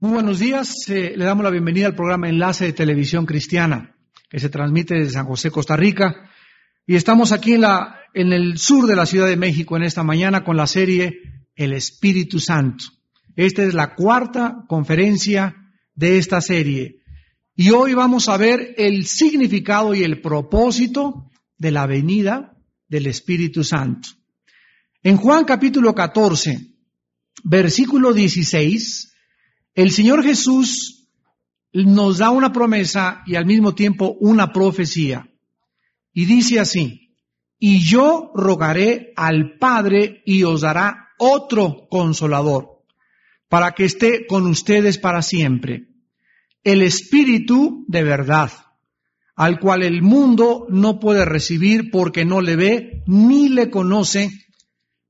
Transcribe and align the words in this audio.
Muy 0.00 0.12
buenos 0.12 0.40
días. 0.40 0.88
Eh, 0.88 1.14
le 1.16 1.24
damos 1.24 1.44
la 1.44 1.50
bienvenida 1.50 1.86
al 1.86 1.94
programa 1.94 2.28
Enlace 2.28 2.66
de 2.66 2.72
Televisión 2.72 3.26
Cristiana, 3.26 3.96
que 4.28 4.40
se 4.40 4.48
transmite 4.48 4.94
desde 4.94 5.12
San 5.12 5.26
José, 5.26 5.50
Costa 5.50 5.76
Rica. 5.76 6.30
Y 6.84 6.96
estamos 6.96 7.30
aquí 7.30 7.54
en, 7.54 7.60
la, 7.62 8.00
en 8.12 8.32
el 8.32 8.58
sur 8.58 8.86
de 8.86 8.96
la 8.96 9.06
Ciudad 9.06 9.28
de 9.28 9.36
México 9.36 9.76
en 9.76 9.84
esta 9.84 10.02
mañana 10.02 10.42
con 10.42 10.56
la 10.56 10.66
serie 10.66 11.46
El 11.54 11.72
Espíritu 11.72 12.40
Santo. 12.40 12.84
Esta 13.36 13.62
es 13.62 13.72
la 13.72 13.94
cuarta 13.94 14.64
conferencia 14.68 15.54
de 15.94 16.18
esta 16.18 16.40
serie. 16.40 16.98
Y 17.54 17.70
hoy 17.70 17.94
vamos 17.94 18.28
a 18.28 18.36
ver 18.36 18.74
el 18.76 19.06
significado 19.06 19.94
y 19.94 20.02
el 20.02 20.20
propósito 20.20 21.30
de 21.56 21.70
la 21.70 21.86
venida 21.86 22.58
del 22.88 23.06
Espíritu 23.06 23.62
Santo. 23.62 24.08
En 25.04 25.16
Juan 25.16 25.44
capítulo 25.44 25.94
14, 25.94 26.74
versículo 27.44 28.12
16, 28.12 29.13
el 29.74 29.90
Señor 29.90 30.22
Jesús 30.22 31.08
nos 31.72 32.18
da 32.18 32.30
una 32.30 32.52
promesa 32.52 33.22
y 33.26 33.34
al 33.34 33.46
mismo 33.46 33.74
tiempo 33.74 34.16
una 34.20 34.52
profecía. 34.52 35.28
Y 36.12 36.26
dice 36.26 36.60
así, 36.60 37.16
y 37.58 37.80
yo 37.80 38.30
rogaré 38.34 39.12
al 39.16 39.58
Padre 39.58 40.22
y 40.24 40.44
os 40.44 40.60
dará 40.60 41.08
otro 41.18 41.88
consolador, 41.90 42.82
para 43.48 43.72
que 43.72 43.84
esté 43.84 44.26
con 44.26 44.46
ustedes 44.46 44.98
para 44.98 45.22
siempre, 45.22 45.88
el 46.62 46.82
Espíritu 46.82 47.84
de 47.88 48.02
verdad, 48.02 48.50
al 49.34 49.58
cual 49.58 49.82
el 49.82 50.02
mundo 50.02 50.66
no 50.70 51.00
puede 51.00 51.24
recibir 51.24 51.90
porque 51.90 52.24
no 52.24 52.40
le 52.40 52.56
ve 52.56 53.02
ni 53.06 53.48
le 53.48 53.70
conoce, 53.70 54.30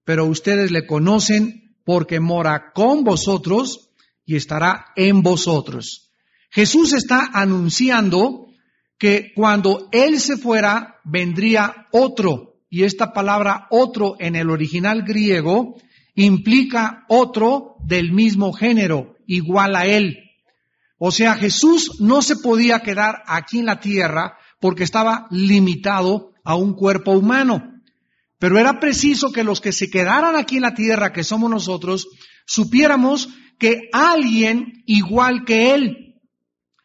pero 0.05 0.24
ustedes 0.24 0.71
le 0.71 0.87
conocen 0.87 1.77
porque 1.85 2.21
mora 2.21 2.73
con 2.73 3.05
vosotros 3.05 3.91
y 4.27 4.37
estará 4.37 4.87
en 4.96 5.23
vosotros. 5.23 6.12
Jesús 6.51 6.93
está 6.93 7.30
anunciando 7.32 8.46
que 8.99 9.32
cuando 9.35 9.88
Él 9.93 10.21
se 10.21 10.37
fuera, 10.37 11.01
vendría 11.04 11.88
otro. 11.90 12.54
Y 12.71 12.84
esta 12.84 13.12
palabra 13.12 13.66
otro 13.71 14.16
en 14.18 14.37
el 14.37 14.51
original 14.51 15.02
griego 15.02 15.76
implica 16.15 17.04
otro 17.09 17.76
del 17.84 18.12
mismo 18.12 18.52
género, 18.52 19.16
igual 19.26 19.76
a 19.76 19.87
Él. 19.87 20.18
O 20.99 21.10
sea, 21.10 21.34
Jesús 21.34 22.01
no 22.01 22.23
se 22.23 22.37
podía 22.37 22.80
quedar 22.80 23.23
aquí 23.27 23.59
en 23.59 23.66
la 23.66 23.80
tierra 23.80 24.38
porque 24.60 24.84
estaba 24.84 25.27
limitado 25.30 26.32
a 26.45 26.54
un 26.54 26.74
cuerpo 26.74 27.12
humano. 27.12 27.74
Pero 28.38 28.59
era 28.59 28.79
preciso 28.80 29.32
que 29.32 29.45
los 29.45 29.60
que 29.60 29.73
se 29.73 29.90
quedaran 29.90 30.37
aquí 30.37 30.56
en 30.56 30.62
la 30.62 30.74
tierra, 30.74 31.12
que 31.12 31.24
somos 31.24 31.51
nosotros, 31.51 32.09
supiéramos 32.46 33.29
que 33.65 33.88
alguien 33.95 34.82
igual 34.84 35.46
que 35.46 35.74
Él, 35.74 36.20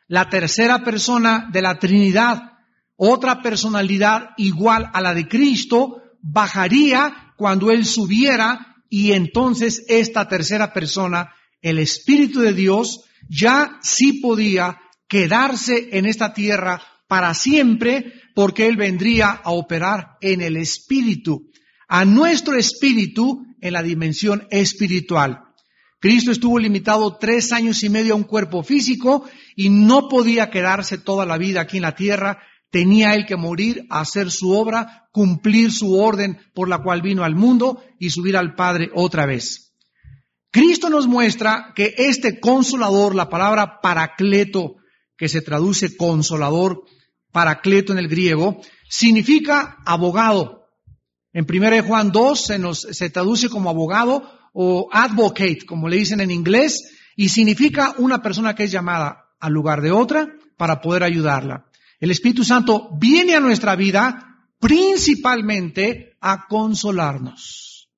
la 0.07 0.29
tercera 0.29 0.81
persona 0.81 1.49
de 1.51 1.61
la 1.61 1.77
Trinidad, 1.77 2.53
otra 2.95 3.41
personalidad 3.41 4.29
igual 4.37 4.89
a 4.93 5.01
la 5.01 5.13
de 5.13 5.27
Cristo, 5.27 6.01
bajaría 6.21 7.33
cuando 7.35 7.69
Él 7.69 7.85
subiera 7.85 8.77
y 8.89 9.11
entonces 9.11 9.83
esta 9.89 10.29
tercera 10.29 10.71
persona, 10.71 11.33
el 11.61 11.79
Espíritu 11.79 12.39
de 12.39 12.53
Dios, 12.53 13.01
ya 13.27 13.77
sí 13.81 14.21
podía 14.21 14.79
quedarse 15.09 15.89
en 15.91 16.05
esta 16.05 16.33
tierra 16.33 16.81
para 17.09 17.33
siempre 17.33 18.13
porque 18.33 18.67
Él 18.67 18.77
vendría 18.77 19.31
a 19.31 19.51
operar 19.51 20.11
en 20.21 20.39
el 20.39 20.55
Espíritu, 20.55 21.51
a 21.89 22.05
nuestro 22.05 22.55
Espíritu 22.55 23.45
en 23.59 23.73
la 23.73 23.83
dimensión 23.83 24.47
espiritual. 24.49 25.48
Cristo 25.99 26.31
estuvo 26.31 26.57
limitado 26.59 27.17
tres 27.17 27.51
años 27.51 27.83
y 27.83 27.89
medio 27.89 28.13
a 28.13 28.17
un 28.17 28.23
cuerpo 28.23 28.63
físico 28.63 29.25
y 29.55 29.69
no 29.69 30.07
podía 30.07 30.49
quedarse 30.49 30.97
toda 30.97 31.25
la 31.25 31.37
vida 31.37 31.61
aquí 31.61 31.77
en 31.77 31.83
la 31.83 31.95
tierra. 31.95 32.41
Tenía 32.71 33.15
él 33.15 33.25
que 33.25 33.35
morir, 33.35 33.85
hacer 33.89 34.31
su 34.31 34.51
obra, 34.51 35.09
cumplir 35.11 35.73
su 35.73 35.99
orden 35.99 36.39
por 36.53 36.69
la 36.69 36.81
cual 36.81 37.01
vino 37.01 37.25
al 37.25 37.35
mundo 37.35 37.83
y 37.99 38.11
subir 38.11 38.37
al 38.37 38.55
Padre 38.55 38.89
otra 38.95 39.25
vez. 39.25 39.73
Cristo 40.51 40.89
nos 40.89 41.05
muestra 41.05 41.73
que 41.75 41.93
este 41.97 42.39
consolador, 42.39 43.13
la 43.13 43.29
palabra 43.29 43.81
paracleto, 43.81 44.75
que 45.17 45.27
se 45.27 45.41
traduce 45.41 45.97
consolador, 45.97 46.85
paracleto 47.33 47.91
en 47.91 47.99
el 47.99 48.07
griego, 48.07 48.61
significa 48.89 49.77
abogado. 49.85 50.65
En 51.33 51.45
1 51.47 51.83
Juan 51.83 52.11
2 52.11 52.41
se 52.41 52.57
nos 52.57 52.79
se 52.79 53.09
traduce 53.09 53.49
como 53.49 53.69
abogado 53.69 54.38
o 54.53 54.89
advocate, 54.91 55.65
como 55.65 55.87
le 55.87 55.97
dicen 55.97 56.21
en 56.21 56.31
inglés, 56.31 56.91
y 57.15 57.29
significa 57.29 57.95
una 57.97 58.21
persona 58.21 58.55
que 58.55 58.63
es 58.63 58.71
llamada 58.71 59.25
al 59.39 59.53
lugar 59.53 59.81
de 59.81 59.91
otra 59.91 60.27
para 60.57 60.81
poder 60.81 61.03
ayudarla. 61.03 61.65
El 61.99 62.11
Espíritu 62.11 62.43
Santo 62.43 62.89
viene 62.97 63.35
a 63.35 63.39
nuestra 63.39 63.75
vida 63.75 64.47
principalmente 64.59 66.17
a 66.21 66.47
consolarnos. 66.47 67.89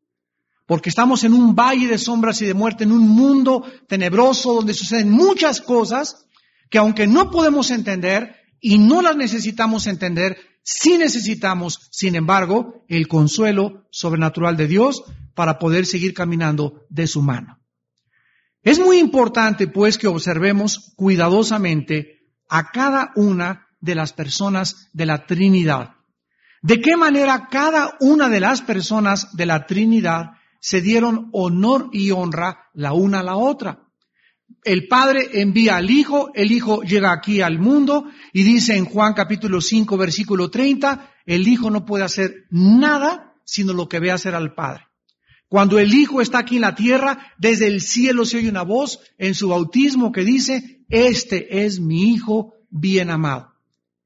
Porque 0.66 0.90
estamos 0.90 1.24
en 1.24 1.34
un 1.34 1.56
valle 1.56 1.88
de 1.88 1.98
sombras 1.98 2.42
y 2.42 2.46
de 2.46 2.54
muerte, 2.54 2.84
en 2.84 2.92
un 2.92 3.08
mundo 3.08 3.66
tenebroso 3.88 4.54
donde 4.54 4.74
suceden 4.74 5.12
muchas 5.12 5.60
cosas 5.60 6.26
que 6.70 6.78
aunque 6.78 7.08
no 7.08 7.30
podemos 7.30 7.72
entender 7.72 8.36
y 8.62 8.78
no 8.78 9.02
las 9.02 9.18
necesitamos 9.18 9.88
entender, 9.88 10.38
sí 10.64 10.98
necesitamos, 10.98 11.88
sin 11.92 12.16
embargo, 12.16 12.86
el 12.88 13.08
consuelo 13.08 13.88
sobrenatural 13.92 14.58
de 14.58 14.68
Dios 14.68 15.04
para 15.36 15.60
poder 15.60 15.86
seguir 15.86 16.14
caminando 16.14 16.86
de 16.90 17.08
su 17.08 17.22
mano. 17.22 17.60
Es 18.64 18.80
muy 18.80 19.00
importante, 19.00 19.68
pues, 19.68 19.98
que 19.98 20.08
observemos 20.08 20.94
cuidadosamente 20.96 22.28
a 22.48 22.70
cada 22.70 23.12
una 23.16 23.68
de 23.80 23.96
las 23.96 24.14
personas 24.14 24.90
de 24.94 25.06
la 25.06 25.26
Trinidad. 25.26 25.96
De 26.62 26.80
qué 26.80 26.96
manera 26.96 27.48
cada 27.50 27.98
una 28.00 28.30
de 28.30 28.40
las 28.40 28.62
personas 28.62 29.36
de 29.36 29.48
la 29.48 29.66
Trinidad 29.66 30.34
se 30.60 30.82
dieron 30.82 31.30
honor 31.34 31.90
y 31.92 32.12
honra 32.12 32.70
la 32.74 32.94
una 32.94 33.22
a 33.22 33.24
la 33.24 33.36
otra. 33.36 33.91
El 34.64 34.88
Padre 34.88 35.42
envía 35.42 35.78
al 35.78 35.90
Hijo, 35.90 36.32
el 36.36 36.52
Hijo 36.52 36.84
llega 36.84 37.12
aquí 37.12 37.42
al 37.42 37.58
mundo 37.58 38.06
y 38.32 38.44
dice 38.44 38.76
en 38.76 38.86
Juan 38.86 39.14
capítulo 39.14 39.60
5 39.60 39.98
versículo 39.98 40.52
30, 40.52 41.12
el 41.26 41.48
Hijo 41.48 41.72
no 41.72 41.86
puede 41.86 42.04
hacer 42.04 42.46
nada 42.52 43.34
sino 43.44 43.74
lo 43.74 43.90
que 43.90 44.00
ve 44.00 44.12
hacer 44.12 44.36
al 44.36 44.54
Padre. 44.54 44.86
Cuando 45.48 45.80
el 45.80 45.94
Hijo 45.94 46.22
está 46.22 46.40
aquí 46.40 46.56
en 46.56 46.62
la 46.62 46.76
tierra, 46.76 47.34
desde 47.38 47.68
el 47.68 47.82
cielo 47.82 48.24
se 48.24 48.38
oye 48.38 48.50
una 48.50 48.62
voz 48.62 49.00
en 49.18 49.36
su 49.36 49.50
bautismo 49.50 50.12
que 50.12 50.24
dice, 50.24 50.86
este 50.90 51.66
es 51.66 51.80
mi 51.80 52.14
Hijo 52.14 52.54
bien 52.70 53.10
amado. 53.10 53.52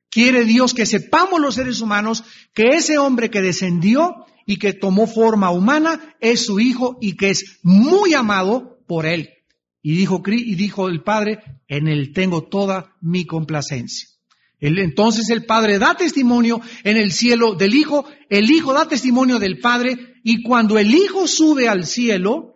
Quiere 0.09 0.45
Dios 0.45 0.73
que 0.73 0.85
sepamos 0.85 1.41
los 1.41 1.55
seres 1.55 1.81
humanos 1.81 2.23
que 2.53 2.69
ese 2.69 2.97
hombre 2.97 3.29
que 3.29 3.41
descendió 3.41 4.25
y 4.45 4.57
que 4.57 4.73
tomó 4.73 5.05
forma 5.05 5.51
humana 5.51 6.15
es 6.21 6.45
su 6.45 6.61
Hijo 6.61 6.97
y 7.01 7.17
que 7.17 7.29
es 7.31 7.59
muy 7.61 8.13
amado 8.13 8.79
por 8.88 9.05
Él. 9.05 9.34
Y 9.88 9.96
dijo, 9.96 10.23
y 10.25 10.56
dijo 10.56 10.90
el 10.90 11.03
Padre, 11.03 11.44
en 11.68 11.88
Él 11.88 12.12
tengo 12.12 12.47
toda 12.47 12.96
mi 13.01 13.28
complacencia. 13.28 14.09
Entonces 14.59 15.29
el 15.29 15.46
Padre 15.46 15.78
da 15.78 15.94
testimonio 15.94 16.59
en 16.84 16.97
el 16.97 17.12
cielo 17.12 17.53
del 17.53 17.75
Hijo, 17.75 18.03
el 18.28 18.50
Hijo 18.50 18.74
da 18.74 18.88
testimonio 18.88 19.38
del 19.38 19.59
Padre, 19.59 20.16
y 20.24 20.41
cuando 20.41 20.79
el 20.79 20.91
Hijo 20.91 21.28
sube 21.28 21.69
al 21.69 21.85
cielo, 21.85 22.56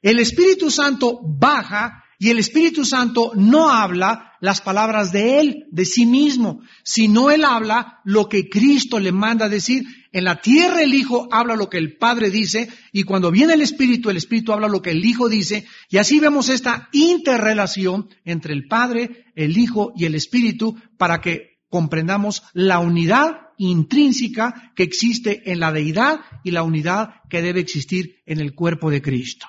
el 0.00 0.20
Espíritu 0.20 0.70
Santo 0.70 1.20
baja 1.22 2.02
y 2.22 2.28
el 2.28 2.38
Espíritu 2.38 2.84
Santo 2.84 3.32
no 3.34 3.70
habla 3.70 4.34
las 4.42 4.60
palabras 4.60 5.10
de 5.10 5.40
Él, 5.40 5.64
de 5.70 5.86
sí 5.86 6.04
mismo, 6.04 6.60
sino 6.84 7.30
Él 7.30 7.46
habla 7.46 8.00
lo 8.04 8.28
que 8.28 8.50
Cristo 8.50 9.00
le 9.00 9.10
manda 9.10 9.48
decir. 9.48 9.84
En 10.12 10.24
la 10.24 10.42
tierra 10.42 10.82
el 10.82 10.94
Hijo 10.94 11.28
habla 11.32 11.56
lo 11.56 11.70
que 11.70 11.78
el 11.78 11.96
Padre 11.96 12.28
dice 12.28 12.68
y 12.92 13.04
cuando 13.04 13.30
viene 13.30 13.54
el 13.54 13.62
Espíritu, 13.62 14.10
el 14.10 14.18
Espíritu 14.18 14.52
habla 14.52 14.68
lo 14.68 14.82
que 14.82 14.90
el 14.90 15.02
Hijo 15.02 15.30
dice 15.30 15.64
y 15.88 15.96
así 15.96 16.20
vemos 16.20 16.50
esta 16.50 16.90
interrelación 16.92 18.10
entre 18.26 18.52
el 18.52 18.68
Padre, 18.68 19.24
el 19.34 19.56
Hijo 19.56 19.94
y 19.96 20.04
el 20.04 20.14
Espíritu 20.14 20.76
para 20.98 21.22
que 21.22 21.60
comprendamos 21.70 22.42
la 22.52 22.80
unidad 22.80 23.30
intrínseca 23.56 24.72
que 24.76 24.82
existe 24.82 25.50
en 25.50 25.58
la 25.58 25.72
deidad 25.72 26.20
y 26.44 26.50
la 26.50 26.64
unidad 26.64 27.14
que 27.30 27.40
debe 27.40 27.60
existir 27.60 28.16
en 28.26 28.40
el 28.40 28.54
cuerpo 28.54 28.90
de 28.90 29.00
Cristo. 29.00 29.46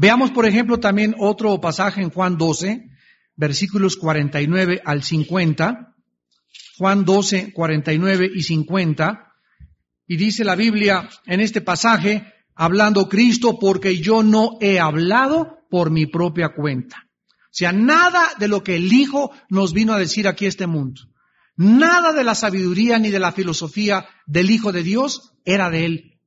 Veamos, 0.00 0.30
por 0.30 0.46
ejemplo, 0.46 0.80
también 0.80 1.14
otro 1.18 1.60
pasaje 1.60 2.00
en 2.00 2.08
Juan 2.08 2.38
12, 2.38 2.88
versículos 3.36 3.98
49 3.98 4.80
al 4.82 5.02
50. 5.02 5.94
Juan 6.78 7.04
12, 7.04 7.52
49 7.52 8.30
y 8.34 8.42
50. 8.42 9.34
Y 10.06 10.16
dice 10.16 10.42
la 10.42 10.54
Biblia 10.54 11.06
en 11.26 11.40
este 11.40 11.60
pasaje, 11.60 12.32
hablando 12.54 13.10
Cristo, 13.10 13.58
porque 13.58 13.98
yo 13.98 14.22
no 14.22 14.56
he 14.62 14.80
hablado 14.80 15.58
por 15.68 15.90
mi 15.90 16.06
propia 16.06 16.54
cuenta. 16.54 17.06
O 17.06 17.52
sea, 17.52 17.70
nada 17.70 18.26
de 18.38 18.48
lo 18.48 18.62
que 18.62 18.76
el 18.76 18.90
Hijo 18.90 19.30
nos 19.50 19.74
vino 19.74 19.92
a 19.92 19.98
decir 19.98 20.26
aquí 20.26 20.46
este 20.46 20.66
mundo, 20.66 21.02
nada 21.56 22.14
de 22.14 22.24
la 22.24 22.34
sabiduría 22.34 22.98
ni 22.98 23.10
de 23.10 23.18
la 23.18 23.32
filosofía 23.32 24.08
del 24.26 24.50
Hijo 24.50 24.72
de 24.72 24.82
Dios 24.82 25.34
era 25.44 25.68
de 25.68 25.84
Él. 25.84 26.20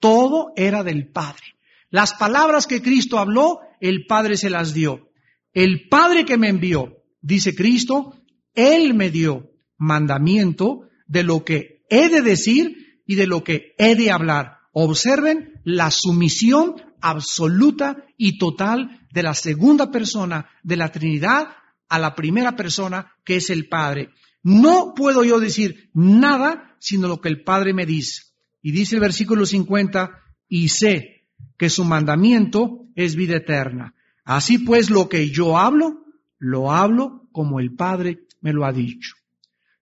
Todo 0.00 0.52
era 0.56 0.82
del 0.82 1.06
Padre. 1.12 1.59
Las 1.90 2.14
palabras 2.14 2.66
que 2.66 2.82
Cristo 2.82 3.18
habló, 3.18 3.60
el 3.80 4.06
Padre 4.06 4.36
se 4.36 4.50
las 4.50 4.72
dio. 4.72 5.08
el 5.52 5.88
Padre 5.88 6.24
que 6.24 6.38
me 6.38 6.48
envió, 6.48 7.02
dice 7.20 7.56
Cristo, 7.56 8.14
Él 8.54 8.94
me 8.94 9.10
dio 9.10 9.50
mandamiento 9.76 10.82
de 11.08 11.24
lo 11.24 11.44
que 11.44 11.82
he 11.90 12.08
de 12.08 12.22
decir 12.22 13.02
y 13.04 13.16
de 13.16 13.26
lo 13.26 13.42
que 13.42 13.74
he 13.76 13.96
de 13.96 14.12
hablar. 14.12 14.58
Observen 14.72 15.60
la 15.64 15.90
sumisión 15.90 16.76
absoluta 17.00 18.04
y 18.16 18.38
total 18.38 19.06
de 19.12 19.24
la 19.24 19.34
segunda 19.34 19.90
persona 19.90 20.48
de 20.62 20.76
la 20.76 20.92
Trinidad 20.92 21.48
a 21.88 21.98
la 21.98 22.14
primera 22.14 22.54
persona 22.54 23.12
que 23.24 23.36
es 23.36 23.50
el 23.50 23.68
Padre. 23.68 24.10
No 24.44 24.94
puedo 24.94 25.24
yo 25.24 25.40
decir 25.40 25.90
nada 25.92 26.76
sino 26.78 27.08
lo 27.08 27.20
que 27.20 27.28
el 27.28 27.42
Padre 27.42 27.74
me 27.74 27.86
dice. 27.86 28.22
Y 28.62 28.70
dice 28.72 28.94
el 28.94 29.00
versículo 29.00 29.46
50, 29.46 30.12
y 30.48 30.68
sé 30.68 31.19
que 31.60 31.68
su 31.68 31.84
mandamiento 31.84 32.86
es 32.94 33.16
vida 33.16 33.36
eterna. 33.36 33.94
Así 34.24 34.56
pues, 34.56 34.88
lo 34.88 35.10
que 35.10 35.28
yo 35.28 35.58
hablo, 35.58 36.06
lo 36.38 36.72
hablo 36.72 37.28
como 37.32 37.60
el 37.60 37.74
Padre 37.74 38.20
me 38.40 38.54
lo 38.54 38.64
ha 38.64 38.72
dicho. 38.72 39.16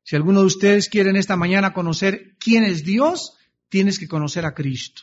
Si 0.02 0.16
alguno 0.16 0.40
de 0.40 0.46
ustedes 0.46 0.88
quieren 0.88 1.14
esta 1.14 1.36
mañana 1.36 1.72
conocer 1.72 2.34
quién 2.40 2.64
es 2.64 2.84
Dios, 2.84 3.34
tienes 3.68 4.00
que 4.00 4.08
conocer 4.08 4.44
a 4.44 4.54
Cristo. 4.54 5.02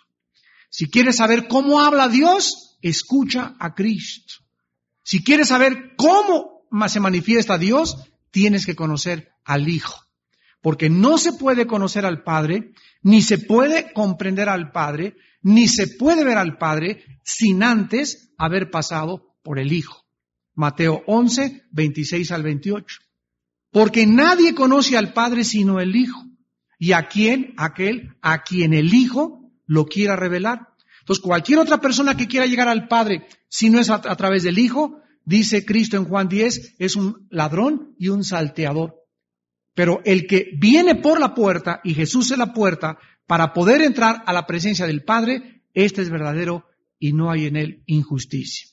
Si 0.70 0.90
quieres 0.90 1.16
saber 1.16 1.48
cómo 1.48 1.80
habla 1.80 2.10
Dios, 2.10 2.78
escucha 2.82 3.56
a 3.58 3.74
Cristo. 3.74 4.34
Si 5.02 5.24
quieres 5.24 5.48
saber 5.48 5.94
cómo 5.96 6.68
se 6.90 7.00
manifiesta 7.00 7.58
Dios, 7.58 7.96
tienes 8.32 8.66
que 8.66 8.76
conocer 8.76 9.32
al 9.46 9.70
Hijo. 9.70 9.96
Porque 10.62 10.90
no 10.90 11.18
se 11.20 11.32
puede 11.32 11.68
conocer 11.68 12.06
al 12.06 12.24
Padre, 12.24 12.74
ni 13.02 13.22
se 13.22 13.38
puede 13.38 13.94
comprender 13.94 14.50
al 14.50 14.74
Padre, 14.74 15.16
ni 15.46 15.68
se 15.68 15.88
puede 15.88 16.24
ver 16.24 16.40
al 16.40 16.58
Padre 16.58 17.20
sin 17.24 17.62
antes 17.62 18.34
haber 18.36 18.72
pasado 18.72 19.38
por 19.44 19.60
el 19.60 19.74
Hijo. 19.74 20.04
Mateo 20.56 21.04
11, 21.06 21.68
26 21.70 22.32
al 22.32 22.42
28. 22.42 23.00
Porque 23.70 24.08
nadie 24.08 24.56
conoce 24.56 24.98
al 24.98 25.14
Padre 25.14 25.44
sino 25.44 25.80
el 25.80 25.96
Hijo. 25.96 26.26
Y 26.80 26.94
a 26.94 27.08
quién, 27.08 27.54
aquel, 27.58 28.16
a 28.24 28.42
quien 28.42 28.74
el 28.74 28.92
Hijo 28.92 29.52
lo 29.68 29.86
quiera 29.86 30.16
revelar. 30.16 30.70
Entonces, 31.02 31.24
cualquier 31.24 31.60
otra 31.60 31.80
persona 31.80 32.18
que 32.18 32.28
quiera 32.28 32.48
llegar 32.48 32.68
al 32.68 32.88
Padre, 32.88 33.28
si 33.48 33.70
no 33.70 33.80
es 33.80 33.92
a, 33.92 33.96
a 33.96 34.16
través 34.16 34.42
del 34.42 34.58
Hijo, 34.58 35.00
dice 35.26 35.64
Cristo 35.64 35.96
en 35.96 36.06
Juan 36.06 36.28
10, 36.28 36.78
es 36.80 36.96
un 36.96 37.28
ladrón 37.30 37.94
y 38.00 38.08
un 38.08 38.24
salteador. 38.24 38.96
Pero 39.76 40.02
el 40.06 40.26
que 40.26 40.50
viene 40.58 40.96
por 40.96 41.20
la 41.20 41.36
puerta, 41.36 41.82
y 41.84 41.94
Jesús 41.94 42.32
es 42.32 42.38
la 42.40 42.52
puerta, 42.52 42.98
para 43.28 43.54
poder 43.54 43.82
entrar 43.82 44.24
a 44.26 44.34
la 44.34 44.46
presencia 44.46 44.88
del 44.88 45.04
Padre, 45.04 45.64
este 45.74 46.02
es 46.02 46.10
verdadero 46.10 46.66
y 47.00 47.14
no 47.14 47.32
hay 47.32 47.46
en 47.46 47.56
él 47.56 47.84
injusticia. 47.86 48.68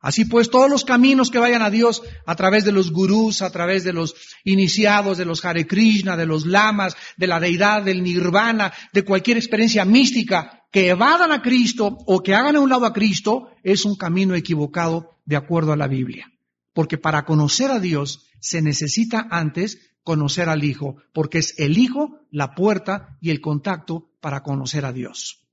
Así 0.00 0.24
pues, 0.24 0.50
todos 0.50 0.70
los 0.70 0.84
caminos 0.84 1.30
que 1.30 1.38
vayan 1.38 1.62
a 1.62 1.70
Dios 1.70 2.02
a 2.26 2.36
través 2.36 2.64
de 2.64 2.70
los 2.70 2.92
gurús, 2.92 3.42
a 3.42 3.50
través 3.50 3.82
de 3.82 3.92
los 3.92 4.14
iniciados, 4.44 5.18
de 5.18 5.24
los 5.24 5.44
Hare 5.44 5.66
Krishna, 5.66 6.16
de 6.16 6.26
los 6.26 6.46
lamas, 6.46 6.96
de 7.16 7.26
la 7.26 7.40
deidad, 7.40 7.82
del 7.82 8.04
nirvana, 8.04 8.72
de 8.92 9.04
cualquier 9.04 9.36
experiencia 9.36 9.84
mística 9.84 10.64
que 10.70 10.90
evadan 10.90 11.32
a 11.32 11.42
Cristo 11.42 11.98
o 12.06 12.22
que 12.22 12.34
hagan 12.34 12.54
a 12.54 12.60
un 12.60 12.70
lado 12.70 12.86
a 12.86 12.92
Cristo, 12.92 13.48
es 13.64 13.84
un 13.84 13.96
camino 13.96 14.36
equivocado 14.36 15.18
de 15.24 15.36
acuerdo 15.36 15.72
a 15.72 15.76
la 15.76 15.88
Biblia. 15.88 16.30
Porque 16.72 16.98
para 16.98 17.24
conocer 17.24 17.70
a 17.70 17.80
Dios 17.80 18.26
se 18.38 18.62
necesita 18.62 19.26
antes 19.30 19.95
conocer 20.06 20.48
al 20.48 20.62
Hijo, 20.62 20.98
porque 21.12 21.38
es 21.38 21.58
el 21.58 21.76
Hijo 21.76 22.20
la 22.30 22.54
puerta 22.54 23.18
y 23.20 23.30
el 23.30 23.40
contacto 23.40 24.12
para 24.20 24.44
conocer 24.44 24.84
a 24.86 24.92
Dios. 24.92 25.44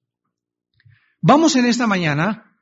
Vamos 1.21 1.55
en 1.55 1.65
esta 1.65 1.87
mañana 1.87 2.59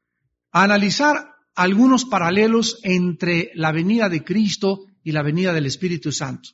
a 0.54 0.64
analizar 0.64 1.36
algunos 1.54 2.06
paralelos 2.06 2.80
entre 2.84 3.52
la 3.56 3.74
venida 3.74 4.08
de 4.08 4.24
Cristo 4.24 4.86
y 5.04 5.12
la 5.12 5.22
venida 5.22 5.52
del 5.52 5.66
Espíritu 5.66 6.14
Santo. 6.14 6.52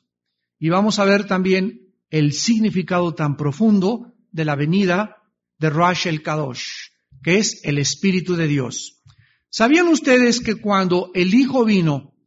Y 0.58 0.70
vamos 0.70 0.98
a 0.98 1.04
ver 1.04 1.24
también 1.24 1.94
el 2.10 2.32
significado 2.32 3.14
tan 3.14 3.36
profundo 3.36 4.14
de 4.32 4.44
la 4.44 4.56
venida 4.56 5.22
de 5.58 5.70
Rosh 5.70 6.08
el 6.08 6.20
Kadosh, 6.20 6.88
que 7.22 7.38
es 7.38 7.60
el 7.62 7.78
Espíritu 7.78 8.34
de 8.34 8.48
Dios. 8.48 9.04
¿Sabían 9.50 9.86
ustedes 9.86 10.40
que 10.40 10.56
cuando 10.56 11.12
el 11.14 11.32
Hijo 11.32 11.64
vino 11.64 12.17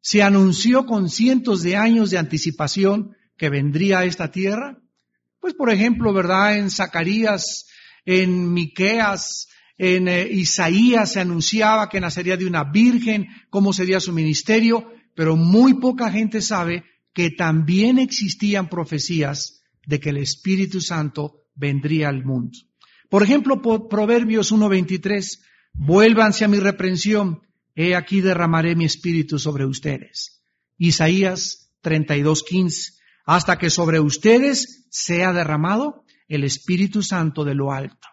se 0.00 0.22
anunció 0.22 0.86
con 0.86 1.10
cientos 1.10 1.62
de 1.62 1.76
años 1.76 2.10
de 2.10 2.18
anticipación 2.18 3.16
que 3.36 3.50
vendría 3.50 4.00
a 4.00 4.04
esta 4.04 4.30
tierra? 4.30 4.78
Pues 5.40 5.54
por 5.54 5.70
ejemplo, 5.70 6.12
¿verdad? 6.12 6.58
En 6.58 6.70
Zacarías, 6.70 7.66
en 8.04 8.52
Miqueas, 8.52 9.48
en 9.78 10.08
eh, 10.08 10.28
Isaías 10.28 11.12
se 11.12 11.20
anunciaba 11.20 11.88
que 11.88 12.00
nacería 12.00 12.36
de 12.36 12.46
una 12.46 12.64
virgen, 12.64 13.28
cómo 13.48 13.72
sería 13.72 14.00
su 14.00 14.12
ministerio, 14.12 14.92
pero 15.14 15.36
muy 15.36 15.74
poca 15.74 16.10
gente 16.10 16.42
sabe 16.42 16.84
que 17.12 17.30
también 17.30 17.98
existían 17.98 18.68
profecías 18.68 19.62
de 19.86 20.00
que 20.00 20.10
el 20.10 20.18
Espíritu 20.18 20.80
Santo 20.80 21.46
vendría 21.54 22.08
al 22.08 22.24
mundo. 22.24 22.58
Por 23.08 23.22
ejemplo, 23.22 23.62
Proverbios 23.88 24.52
1.23, 24.52 25.40
vuélvanse 25.72 26.44
a 26.44 26.48
mi 26.48 26.58
reprensión, 26.58 27.40
he 27.78 27.94
aquí 27.94 28.20
derramaré 28.20 28.74
mi 28.74 28.86
espíritu 28.86 29.38
sobre 29.38 29.64
ustedes. 29.64 30.42
Isaías 30.78 31.70
32.15, 31.84 32.98
hasta 33.24 33.56
que 33.56 33.70
sobre 33.70 34.00
ustedes 34.00 34.88
sea 34.90 35.32
derramado 35.32 36.04
el 36.26 36.42
Espíritu 36.42 37.04
Santo 37.04 37.44
de 37.44 37.54
lo 37.54 37.72
alto. 37.72 38.08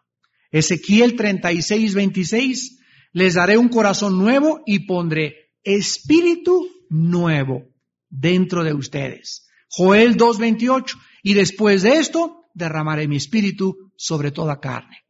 Ezequiel 0.51 1.17
36.26, 1.17 2.77
les 3.13 3.33
daré 3.33 3.57
un 3.57 3.69
corazón 3.69 4.19
nuevo 4.19 4.61
y 4.67 4.85
pondré 4.85 5.49
espíritu 5.63 6.69
nuevo 6.89 7.63
dentro 8.07 8.63
de 8.63 8.73
ustedes. 8.75 9.47
Joel 9.67 10.15
2.28, 10.15 10.95
y 11.23 11.33
después 11.33 11.81
de 11.81 11.97
esto 11.97 12.43
derramaré 12.53 13.07
mi 13.07 13.15
espíritu 13.15 13.91
sobre 13.97 14.29
toda 14.29 14.59
carne. 14.59 15.05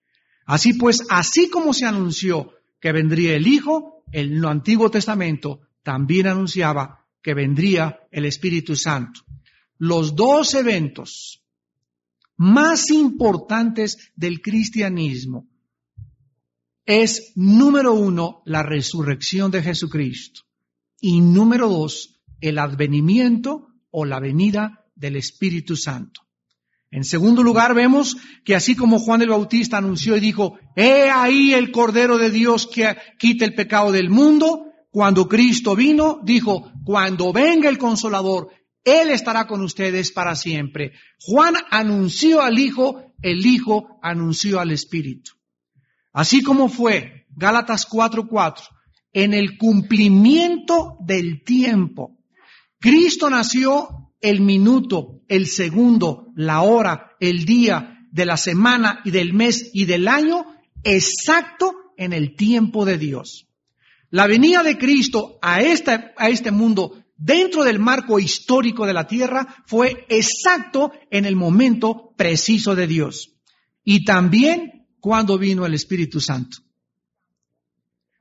Así 0.45 0.75
pues, 0.75 1.05
así 1.09 1.49
como 1.49 1.73
se 1.73 1.85
anunció 1.85 2.53
que 2.79 2.93
vendría 2.93 3.35
el 3.35 3.47
Hijo, 3.47 3.94
el 4.11 4.43
Antiguo 4.45 4.89
Testamento 4.89 5.61
también 5.83 6.27
anunciaba 6.27 7.05
que 7.21 7.33
vendría 7.33 7.99
el 8.11 8.25
Espíritu 8.25 8.75
Santo. 8.75 9.21
Los 9.77 10.15
dos 10.15 10.53
eventos 10.53 11.43
más 12.37 12.89
importantes 12.91 14.11
del 14.15 14.41
cristianismo 14.41 15.47
es, 16.85 17.33
número 17.35 17.93
uno, 17.93 18.41
la 18.45 18.61
resurrección 18.61 19.51
de 19.51 19.63
Jesucristo 19.63 20.41
y 21.01 21.21
número 21.21 21.69
dos, 21.69 22.21
el 22.41 22.59
advenimiento 22.59 23.69
o 23.89 24.05
la 24.05 24.19
venida 24.19 24.85
del 24.95 25.15
Espíritu 25.15 25.75
Santo. 25.75 26.24
En 26.91 27.03
segundo 27.03 27.43
lugar, 27.43 27.73
vemos 27.73 28.15
que 28.43 28.55
así 28.55 28.75
como 28.75 28.99
Juan 28.99 29.21
el 29.21 29.29
Bautista 29.29 29.77
anunció 29.77 30.15
y 30.15 30.19
dijo, 30.19 30.57
he 30.75 31.09
ahí 31.09 31.53
el 31.53 31.71
Cordero 31.71 32.17
de 32.17 32.29
Dios 32.29 32.67
que 32.67 32.95
quita 33.17 33.45
el 33.45 33.55
pecado 33.55 33.91
del 33.91 34.09
mundo, 34.09 34.71
cuando 34.91 35.27
Cristo 35.27 35.75
vino, 35.75 36.21
dijo, 36.23 36.71
cuando 36.85 37.33
venga 37.33 37.67
el 37.67 37.77
Consolador, 37.77 38.49
Él 38.83 39.09
estará 39.09 39.45
con 39.45 39.61
ustedes 39.61 40.11
para 40.11 40.35
siempre. 40.35 40.93
Juan 41.19 41.55
anunció 41.69 42.41
al 42.41 42.59
Hijo, 42.59 43.13
el 43.21 43.45
Hijo 43.45 43.99
anunció 44.01 44.59
al 44.59 44.71
Espíritu. 44.71 45.31
Así 46.13 46.41
como 46.41 46.69
fue, 46.69 47.25
Gálatas 47.35 47.85
4:4, 47.89 48.69
en 49.11 49.33
el 49.33 49.57
cumplimiento 49.57 50.97
del 51.01 51.43
tiempo. 51.43 52.17
Cristo 52.79 53.29
nació 53.29 54.04
el 54.25 54.41
minuto, 54.41 55.21
el 55.27 55.45
segundo, 55.45 56.31
la 56.35 56.61
hora, 56.61 57.11
el 57.19 57.45
día 57.45 58.07
de 58.11 58.25
la 58.25 58.37
semana 58.37 59.01
y 59.05 59.11
del 59.11 59.33
mes 59.33 59.69
y 59.71 59.85
del 59.85 60.07
año 60.07 60.47
exacto 60.83 61.75
en 61.95 62.11
el 62.11 62.35
tiempo 62.35 62.85
de 62.85 62.97
Dios. 62.97 63.47
La 64.09 64.25
venida 64.25 64.63
de 64.63 64.79
Cristo 64.79 65.37
a 65.43 65.61
este, 65.61 66.11
a 66.17 66.29
este 66.29 66.49
mundo 66.49 67.03
dentro 67.15 67.63
del 67.63 67.77
marco 67.77 68.19
histórico 68.19 68.87
de 68.87 68.93
la 68.93 69.05
tierra 69.05 69.63
fue 69.67 70.07
exacto 70.09 70.91
en 71.11 71.25
el 71.25 71.35
momento 71.35 72.15
preciso 72.17 72.73
de 72.73 72.87
Dios. 72.87 73.35
Y 73.83 74.05
también 74.05 74.87
cuando 74.99 75.37
vino 75.37 75.67
el 75.67 75.75
Espíritu 75.75 76.19
Santo. 76.19 76.57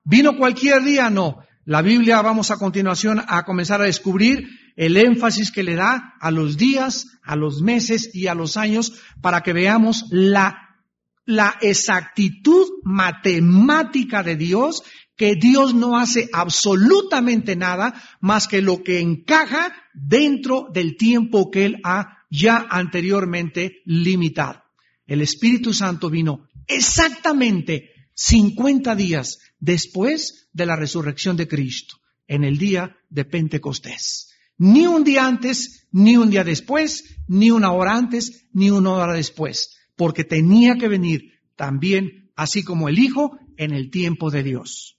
¿Vino 0.04 0.37
cualquier 0.37 0.84
día? 0.84 1.08
No. 1.08 1.38
La 1.64 1.80
Biblia 1.80 2.20
vamos 2.20 2.50
a 2.50 2.58
continuación 2.58 3.23
a 3.26 3.46
comenzar 3.46 3.80
a 3.80 3.87
descubrir 3.87 4.63
el 4.76 4.96
énfasis 4.96 5.50
que 5.50 5.62
le 5.62 5.74
da 5.74 6.14
a 6.20 6.30
los 6.30 6.56
días, 6.56 7.18
a 7.22 7.36
los 7.36 7.62
meses 7.62 8.10
y 8.12 8.26
a 8.26 8.34
los 8.34 8.56
años 8.56 8.92
para 9.20 9.42
que 9.42 9.52
veamos 9.52 10.06
la, 10.10 10.76
la 11.24 11.56
exactitud 11.60 12.66
matemática 12.82 14.22
de 14.22 14.36
Dios, 14.36 14.82
que 15.16 15.36
Dios 15.36 15.74
no 15.74 15.96
hace 15.96 16.28
absolutamente 16.32 17.54
nada 17.56 17.94
más 18.20 18.48
que 18.48 18.62
lo 18.62 18.82
que 18.82 19.00
encaja 19.00 19.74
dentro 19.92 20.68
del 20.72 20.96
tiempo 20.96 21.50
que 21.50 21.66
Él 21.66 21.80
ha 21.84 22.24
ya 22.30 22.66
anteriormente 22.68 23.82
limitado. 23.84 24.64
El 25.06 25.20
Espíritu 25.20 25.72
Santo 25.72 26.10
vino 26.10 26.48
exactamente 26.66 27.90
50 28.14 28.94
días 28.96 29.38
después 29.58 30.48
de 30.52 30.66
la 30.66 30.76
resurrección 30.76 31.36
de 31.36 31.48
Cristo. 31.48 31.96
en 32.26 32.42
el 32.42 32.56
día 32.56 32.96
de 33.10 33.26
Pentecostés. 33.26 34.33
Ni 34.58 34.87
un 34.87 35.04
día 35.04 35.26
antes, 35.26 35.87
ni 35.90 36.16
un 36.16 36.30
día 36.30 36.44
después, 36.44 37.16
ni 37.26 37.50
una 37.50 37.73
hora 37.73 37.96
antes, 37.96 38.46
ni 38.52 38.70
una 38.70 38.90
hora 38.90 39.12
después, 39.12 39.76
porque 39.96 40.25
tenía 40.25 40.76
que 40.76 40.88
venir 40.88 41.32
también, 41.56 42.32
así 42.37 42.62
como 42.62 42.88
el 42.88 42.99
Hijo, 42.99 43.38
en 43.56 43.73
el 43.73 43.90
tiempo 43.90 44.30
de 44.30 44.42
Dios. 44.42 44.99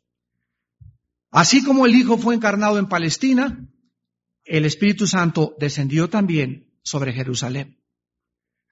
Así 1.32 1.64
como 1.64 1.86
el 1.86 1.96
Hijo 1.96 2.18
fue 2.18 2.36
encarnado 2.36 2.80
en 2.80 2.88
Palestina, 2.88 3.70
el 4.44 4.66
Espíritu 4.66 5.08
Santo 5.08 5.56
descendió 5.60 6.10
también 6.10 6.72
sobre 6.84 7.14
Jerusalén. 7.14 7.82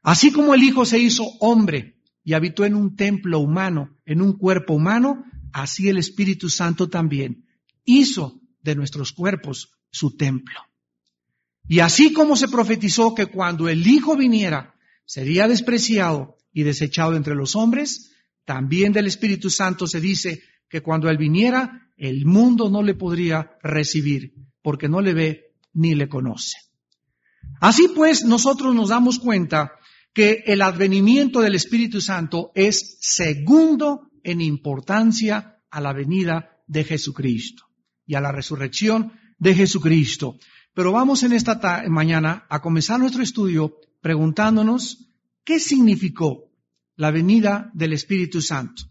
Así 0.02 0.32
como 0.32 0.54
el 0.54 0.64
Hijo 0.64 0.86
se 0.86 1.00
hizo 1.00 1.24
hombre 1.40 2.02
y 2.24 2.34
habitó 2.34 2.66
en 2.66 2.76
un 2.76 2.96
templo 2.96 3.40
humano, 3.40 3.98
en 4.06 4.22
un 4.22 4.38
cuerpo 4.38 4.74
humano, 4.74 5.26
así 5.52 5.90
el 5.90 5.98
Espíritu 5.98 6.50
Santo 6.50 6.90
también 6.90 7.46
hizo 7.86 8.42
de 8.62 8.76
nuestros 8.76 9.12
cuerpos 9.12 9.72
su 9.92 10.16
templo. 10.16 10.60
Y 11.68 11.80
así 11.80 12.14
como 12.14 12.36
se 12.36 12.48
profetizó 12.48 13.16
que 13.16 13.28
cuando 13.28 13.70
el 13.70 13.86
Hijo 13.88 14.16
viniera 14.16 14.76
sería 15.06 15.48
despreciado 15.48 16.38
y 16.52 16.64
desechado 16.64 17.16
entre 17.16 17.36
los 17.36 17.56
hombres, 17.56 18.12
también 18.46 18.92
del 18.94 19.08
Espíritu 19.08 19.50
Santo 19.50 19.88
se 19.88 20.02
dice 20.02 20.42
que 20.70 20.82
cuando 20.82 21.10
Él 21.10 21.18
viniera, 21.18 21.90
el 21.98 22.26
mundo 22.26 22.70
no 22.70 22.84
le 22.84 22.96
podría 22.96 23.58
recibir, 23.62 24.34
porque 24.62 24.90
no 24.90 25.02
le 25.02 25.14
ve 25.14 25.54
ni 25.74 25.96
le 25.96 26.10
conoce. 26.10 26.58
Así 27.60 27.90
pues, 27.96 28.26
nosotros 28.26 28.76
nos 28.76 28.90
damos 28.90 29.20
cuenta 29.20 29.74
que 30.14 30.44
el 30.46 30.62
advenimiento 30.62 31.42
del 31.42 31.56
Espíritu 31.56 32.02
Santo 32.02 32.52
es 32.56 32.98
segundo 33.02 34.12
en 34.24 34.42
importancia 34.42 35.60
a 35.70 35.82
la 35.82 35.94
venida 35.94 36.62
de 36.68 36.84
Jesucristo 36.84 37.66
y 38.06 38.16
a 38.16 38.22
la 38.22 38.32
resurrección 38.32 39.14
de 39.40 39.56
Jesucristo. 39.56 40.38
Pero 40.74 40.92
vamos 40.92 41.24
en 41.24 41.34
esta 41.34 41.84
mañana 41.88 42.46
a 42.50 42.62
comenzar 42.62 43.00
nuestro 43.00 43.22
estudio 43.22 43.76
preguntándonos 44.02 45.08
qué 45.44 45.60
significó 45.60 46.50
la 46.96 47.12
venida 47.12 47.70
del 47.74 47.94
Espíritu 47.94 48.42
Santo. 48.42 48.84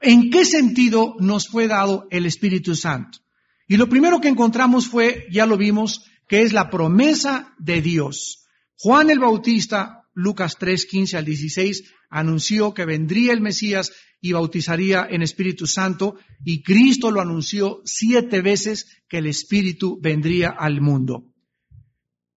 ¿En 0.00 0.30
qué 0.30 0.44
sentido 0.44 1.16
nos 1.20 1.48
fue 1.48 1.68
dado 1.68 2.06
el 2.10 2.26
Espíritu 2.26 2.74
Santo? 2.74 3.18
Y 3.66 3.76
lo 3.76 3.88
primero 3.88 4.20
que 4.20 4.28
encontramos 4.28 4.88
fue, 4.88 5.26
ya 5.30 5.46
lo 5.46 5.56
vimos, 5.56 6.04
que 6.28 6.42
es 6.42 6.52
la 6.52 6.68
promesa 6.68 7.54
de 7.58 7.80
Dios. 7.80 8.44
Juan 8.76 9.10
el 9.10 9.18
Bautista, 9.18 10.01
Lucas 10.14 10.56
3, 10.58 10.86
15 10.86 11.16
al 11.16 11.24
16, 11.24 11.84
anunció 12.10 12.74
que 12.74 12.84
vendría 12.84 13.32
el 13.32 13.40
Mesías 13.40 13.92
y 14.20 14.32
bautizaría 14.32 15.06
en 15.10 15.22
Espíritu 15.22 15.66
Santo 15.66 16.16
y 16.44 16.62
Cristo 16.62 17.10
lo 17.10 17.20
anunció 17.20 17.80
siete 17.84 18.40
veces 18.40 18.86
que 19.08 19.18
el 19.18 19.26
Espíritu 19.26 19.98
vendría 20.00 20.50
al 20.50 20.80
mundo. 20.80 21.24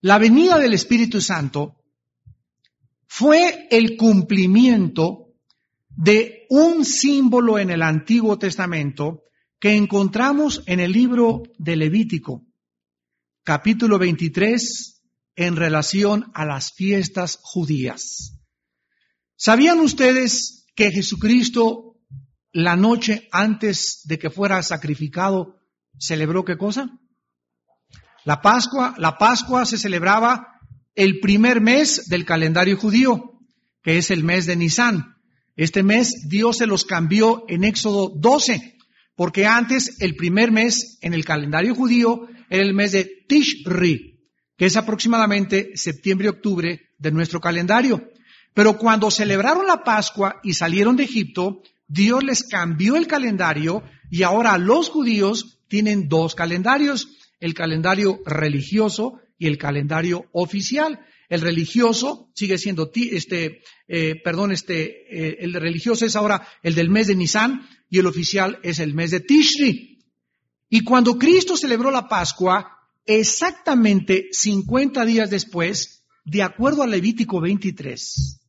La 0.02 0.18
venida 0.18 0.58
del 0.58 0.74
Espíritu 0.74 1.22
Santo 1.22 1.84
fue 3.08 3.68
el 3.72 3.98
cumplimiento 3.98 5.34
de 5.90 6.46
un 6.50 6.86
símbolo 6.86 7.58
en 7.60 7.70
el 7.70 7.82
Antiguo 7.82 8.38
Testamento 8.38 9.24
que 9.60 9.76
encontramos 9.76 10.64
en 10.66 10.80
el 10.80 10.92
libro 10.92 11.44
de 11.58 11.76
Levítico, 11.76 12.46
capítulo 13.44 13.98
23, 13.98 14.95
en 15.36 15.56
relación 15.56 16.32
a 16.34 16.46
las 16.46 16.74
fiestas 16.74 17.40
judías. 17.42 18.40
¿Sabían 19.36 19.80
ustedes 19.80 20.66
que 20.76 20.92
Jesucristo 20.92 21.98
la 22.52 22.78
noche 22.78 23.28
antes 23.32 24.02
de 24.06 24.18
que 24.18 24.30
fuera 24.30 24.64
sacrificado 24.64 25.60
celebró 26.00 26.46
qué 26.46 26.58
cosa? 26.58 26.90
La 28.24 28.42
Pascua, 28.42 28.96
la 28.98 29.18
Pascua 29.18 29.66
se 29.66 29.78
celebraba 29.78 30.48
el 30.96 31.20
primer 31.20 31.60
mes 31.60 32.08
del 32.08 32.26
calendario 32.26 32.78
judío, 32.78 33.40
que 33.84 33.98
es 33.98 34.10
el 34.10 34.24
mes 34.24 34.46
de 34.46 34.56
Nisan. 34.56 35.16
Este 35.58 35.84
mes 35.84 36.28
Dios 36.30 36.58
se 36.58 36.66
los 36.66 36.86
cambió 36.86 37.44
en 37.50 37.66
Éxodo 37.66 38.10
12, 38.16 38.78
porque 39.16 39.46
antes 39.46 40.02
el 40.02 40.16
primer 40.16 40.52
mes 40.52 40.98
en 41.02 41.14
el 41.14 41.26
calendario 41.26 41.76
judío 41.76 42.28
era 42.50 42.64
el 42.64 42.74
mes 42.74 42.94
de 42.94 43.10
Tishri, 43.28 44.15
que 44.58 44.66
es 44.66 44.78
aproximadamente 44.78 45.72
septiembre-octubre 45.76 46.90
de 46.98 47.12
nuestro 47.12 47.40
calendario. 47.40 48.10
Pero 48.54 48.78
cuando 48.78 49.12
celebraron 49.12 49.68
la 49.68 49.84
Pascua 49.84 50.40
y 50.44 50.54
salieron 50.54 50.96
de 50.96 51.04
Egipto, 51.04 51.62
Dios 51.88 52.24
les 52.24 52.44
cambió 52.44 52.96
el 52.96 53.08
calendario 53.08 53.84
y 54.10 54.24
ahora 54.24 54.58
los 54.58 54.90
judíos 54.90 55.60
tienen 55.68 56.08
dos 56.08 56.36
calendarios, 56.36 57.10
el 57.40 57.54
calendario 57.54 58.22
religioso 58.26 59.20
y 59.38 59.48
el 59.48 59.58
calendario 59.58 60.26
oficial. 60.32 61.00
El 61.28 61.42
religioso 61.42 62.30
sigue 62.34 62.58
siendo, 62.58 62.92
este, 62.94 63.62
eh, 63.88 64.16
perdón, 64.24 64.52
este, 64.52 64.84
eh, 65.10 65.38
el 65.42 65.54
religioso 65.54 66.06
es 66.06 66.16
ahora 66.16 66.48
el 66.64 66.76
del 66.76 66.90
mes 66.90 67.08
de 67.08 67.16
Nisan 67.16 67.68
y 67.90 68.00
el 68.00 68.06
oficial 68.06 68.60
es 68.64 68.80
el 68.80 68.94
mes 68.94 69.12
de 69.12 69.20
Tishri. 69.20 70.00
Y 70.70 70.82
cuando 70.82 71.18
Cristo 71.18 71.58
celebró 71.58 71.92
la 71.92 72.08
Pascua, 72.08 72.75
exactamente 73.06 74.30
50 74.32 75.06
días 75.06 75.30
después, 75.30 76.06
de 76.24 76.44
acuerdo 76.44 76.84
a 76.84 76.88
Levítico 76.88 77.40
23, 77.40 78.42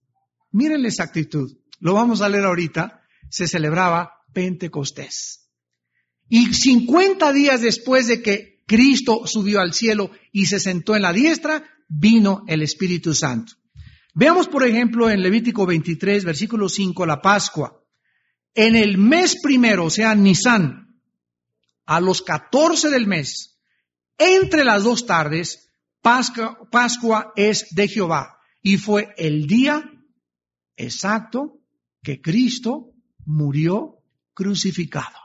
Miren 0.56 0.80
la 0.80 0.88
exactitud. 0.88 1.54
Lo 1.80 1.92
vamos 1.92 2.22
a 2.22 2.30
leer 2.30 2.46
ahorita. 2.46 3.02
Se 3.28 3.46
celebraba 3.46 4.22
Pentecostés. 4.32 5.50
Y 6.30 6.46
50 6.54 7.30
días 7.34 7.60
después 7.60 8.06
de 8.06 8.22
que 8.22 8.62
Cristo 8.66 9.26
subió 9.26 9.60
al 9.60 9.74
cielo 9.74 10.10
y 10.32 10.46
se 10.46 10.58
sentó 10.58 10.96
en 10.96 11.02
la 11.02 11.12
diestra, 11.12 11.62
vino 11.88 12.42
el 12.48 12.62
Espíritu 12.62 13.12
Santo. 13.12 13.52
Veamos, 14.14 14.48
por 14.48 14.66
ejemplo, 14.66 15.10
en 15.10 15.22
Levítico 15.22 15.66
23, 15.66 16.24
versículo 16.24 16.70
5, 16.70 17.04
la 17.04 17.20
Pascua. 17.20 17.84
En 18.54 18.76
el 18.76 18.96
mes 18.96 19.36
primero, 19.42 19.84
o 19.84 19.90
sea, 19.90 20.14
Nisan, 20.14 21.02
a 21.84 22.00
los 22.00 22.22
14 22.22 22.88
del 22.88 23.06
mes, 23.06 23.55
entre 24.18 24.64
las 24.64 24.84
dos 24.84 25.06
tardes, 25.06 25.70
Pascua, 26.02 26.58
Pascua 26.70 27.32
es 27.36 27.74
de 27.74 27.88
Jehová. 27.88 28.38
Y 28.62 28.78
fue 28.78 29.14
el 29.16 29.46
día 29.46 29.90
exacto 30.76 31.60
que 32.02 32.20
Cristo 32.20 32.92
murió 33.24 33.98
crucificado. 34.34 35.16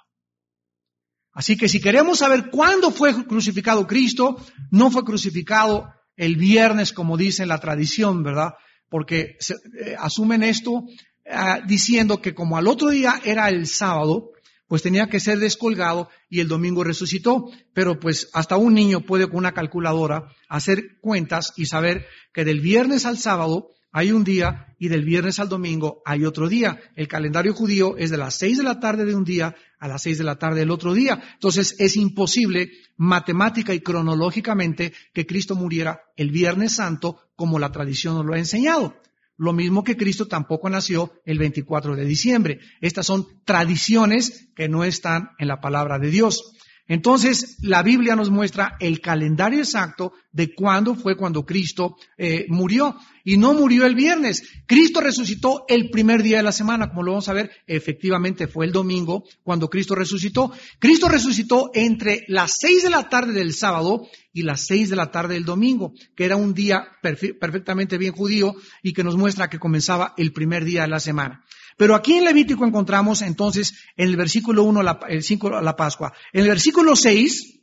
Así 1.33 1.55
que 1.55 1.69
si 1.69 1.79
queremos 1.79 2.19
saber 2.19 2.49
cuándo 2.49 2.91
fue 2.91 3.25
crucificado 3.25 3.87
Cristo, 3.87 4.37
no 4.69 4.91
fue 4.91 5.03
crucificado 5.03 5.93
el 6.15 6.35
viernes 6.35 6.91
como 6.91 7.17
dice 7.17 7.45
la 7.45 7.59
tradición, 7.59 8.21
¿verdad? 8.23 8.53
Porque 8.89 9.37
eh, 9.85 9.95
asumen 9.97 10.43
esto 10.43 10.83
ah, 11.29 11.61
diciendo 11.65 12.21
que 12.21 12.35
como 12.35 12.57
al 12.57 12.67
otro 12.67 12.89
día 12.89 13.21
era 13.23 13.47
el 13.47 13.65
sábado, 13.65 14.31
pues 14.71 14.83
tenía 14.83 15.07
que 15.07 15.19
ser 15.19 15.37
descolgado 15.39 16.07
y 16.29 16.39
el 16.39 16.47
domingo 16.47 16.85
resucitó. 16.85 17.51
Pero 17.73 17.99
pues 17.99 18.29
hasta 18.31 18.55
un 18.55 18.73
niño 18.73 19.01
puede 19.01 19.27
con 19.27 19.35
una 19.35 19.51
calculadora 19.51 20.29
hacer 20.47 20.97
cuentas 21.01 21.51
y 21.57 21.65
saber 21.65 22.05
que 22.33 22.45
del 22.45 22.61
viernes 22.61 23.05
al 23.05 23.17
sábado 23.17 23.71
hay 23.91 24.13
un 24.13 24.23
día 24.23 24.73
y 24.79 24.87
del 24.87 25.03
viernes 25.03 25.39
al 25.39 25.49
domingo 25.49 26.01
hay 26.05 26.23
otro 26.23 26.47
día. 26.47 26.79
El 26.95 27.09
calendario 27.09 27.53
judío 27.53 27.97
es 27.97 28.11
de 28.11 28.17
las 28.17 28.35
seis 28.35 28.59
de 28.59 28.63
la 28.63 28.79
tarde 28.79 29.03
de 29.03 29.13
un 29.13 29.25
día 29.25 29.53
a 29.77 29.89
las 29.89 30.03
seis 30.03 30.17
de 30.17 30.23
la 30.23 30.37
tarde 30.37 30.61
del 30.61 30.71
otro 30.71 30.93
día. 30.93 31.21
Entonces 31.33 31.75
es 31.77 31.97
imposible 31.97 32.71
matemática 32.95 33.73
y 33.73 33.81
cronológicamente 33.81 34.93
que 35.13 35.25
Cristo 35.25 35.53
muriera 35.53 35.99
el 36.15 36.31
viernes 36.31 36.75
santo 36.75 37.19
como 37.35 37.59
la 37.59 37.73
tradición 37.73 38.15
nos 38.15 38.25
lo 38.25 38.35
ha 38.35 38.39
enseñado. 38.39 38.95
Lo 39.41 39.53
mismo 39.53 39.83
que 39.83 39.97
Cristo 39.97 40.27
tampoco 40.27 40.69
nació 40.69 41.13
el 41.25 41.39
24 41.39 41.95
de 41.95 42.05
diciembre. 42.05 42.59
Estas 42.79 43.07
son 43.07 43.25
tradiciones 43.43 44.51
que 44.55 44.69
no 44.69 44.83
están 44.83 45.31
en 45.39 45.47
la 45.47 45.59
palabra 45.59 45.97
de 45.97 46.11
Dios. 46.11 46.53
Entonces, 46.87 47.57
la 47.61 47.83
Biblia 47.83 48.15
nos 48.15 48.29
muestra 48.29 48.75
el 48.79 48.99
calendario 48.99 49.59
exacto 49.59 50.13
de 50.31 50.53
cuándo 50.53 50.95
fue 50.95 51.15
cuando 51.15 51.45
Cristo 51.45 51.95
eh, 52.17 52.45
murió. 52.49 52.95
Y 53.23 53.37
no 53.37 53.53
murió 53.53 53.85
el 53.85 53.95
viernes. 53.95 54.43
Cristo 54.65 54.99
resucitó 54.99 55.65
el 55.67 55.89
primer 55.89 56.23
día 56.23 56.37
de 56.37 56.43
la 56.43 56.51
semana, 56.51 56.89
como 56.89 57.03
lo 57.03 57.11
vamos 57.11 57.29
a 57.29 57.33
ver, 57.33 57.51
efectivamente 57.67 58.47
fue 58.47 58.65
el 58.65 58.71
domingo 58.71 59.23
cuando 59.43 59.69
Cristo 59.69 59.95
resucitó. 59.95 60.51
Cristo 60.79 61.07
resucitó 61.07 61.71
entre 61.73 62.25
las 62.27 62.57
seis 62.59 62.83
de 62.83 62.89
la 62.89 63.09
tarde 63.09 63.33
del 63.33 63.53
sábado 63.53 64.07
y 64.33 64.41
las 64.41 64.65
seis 64.65 64.89
de 64.89 64.95
la 64.95 65.11
tarde 65.11 65.35
del 65.35 65.45
domingo, 65.45 65.93
que 66.15 66.25
era 66.25 66.35
un 66.35 66.53
día 66.53 66.87
perfectamente 67.01 67.97
bien 67.97 68.13
judío 68.13 68.55
y 68.81 68.93
que 68.93 69.03
nos 69.03 69.17
muestra 69.17 69.49
que 69.49 69.59
comenzaba 69.59 70.13
el 70.17 70.33
primer 70.33 70.65
día 70.65 70.81
de 70.81 70.87
la 70.87 70.99
semana. 70.99 71.45
Pero 71.77 71.95
aquí 71.95 72.13
en 72.13 72.25
Levítico 72.25 72.65
encontramos 72.65 73.21
entonces 73.21 73.73
en 73.95 74.09
el 74.09 74.17
versículo 74.17 74.63
1, 74.63 74.81
el 75.09 75.23
5, 75.23 75.61
la 75.61 75.75
Pascua. 75.75 76.13
En 76.33 76.41
el 76.41 76.49
versículo 76.49 76.95
6, 76.95 77.59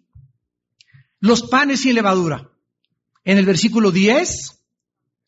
los 1.20 1.42
panes 1.42 1.80
sin 1.80 1.94
levadura. 1.94 2.50
En 3.24 3.38
el 3.38 3.46
versículo 3.46 3.90
10, 3.90 4.62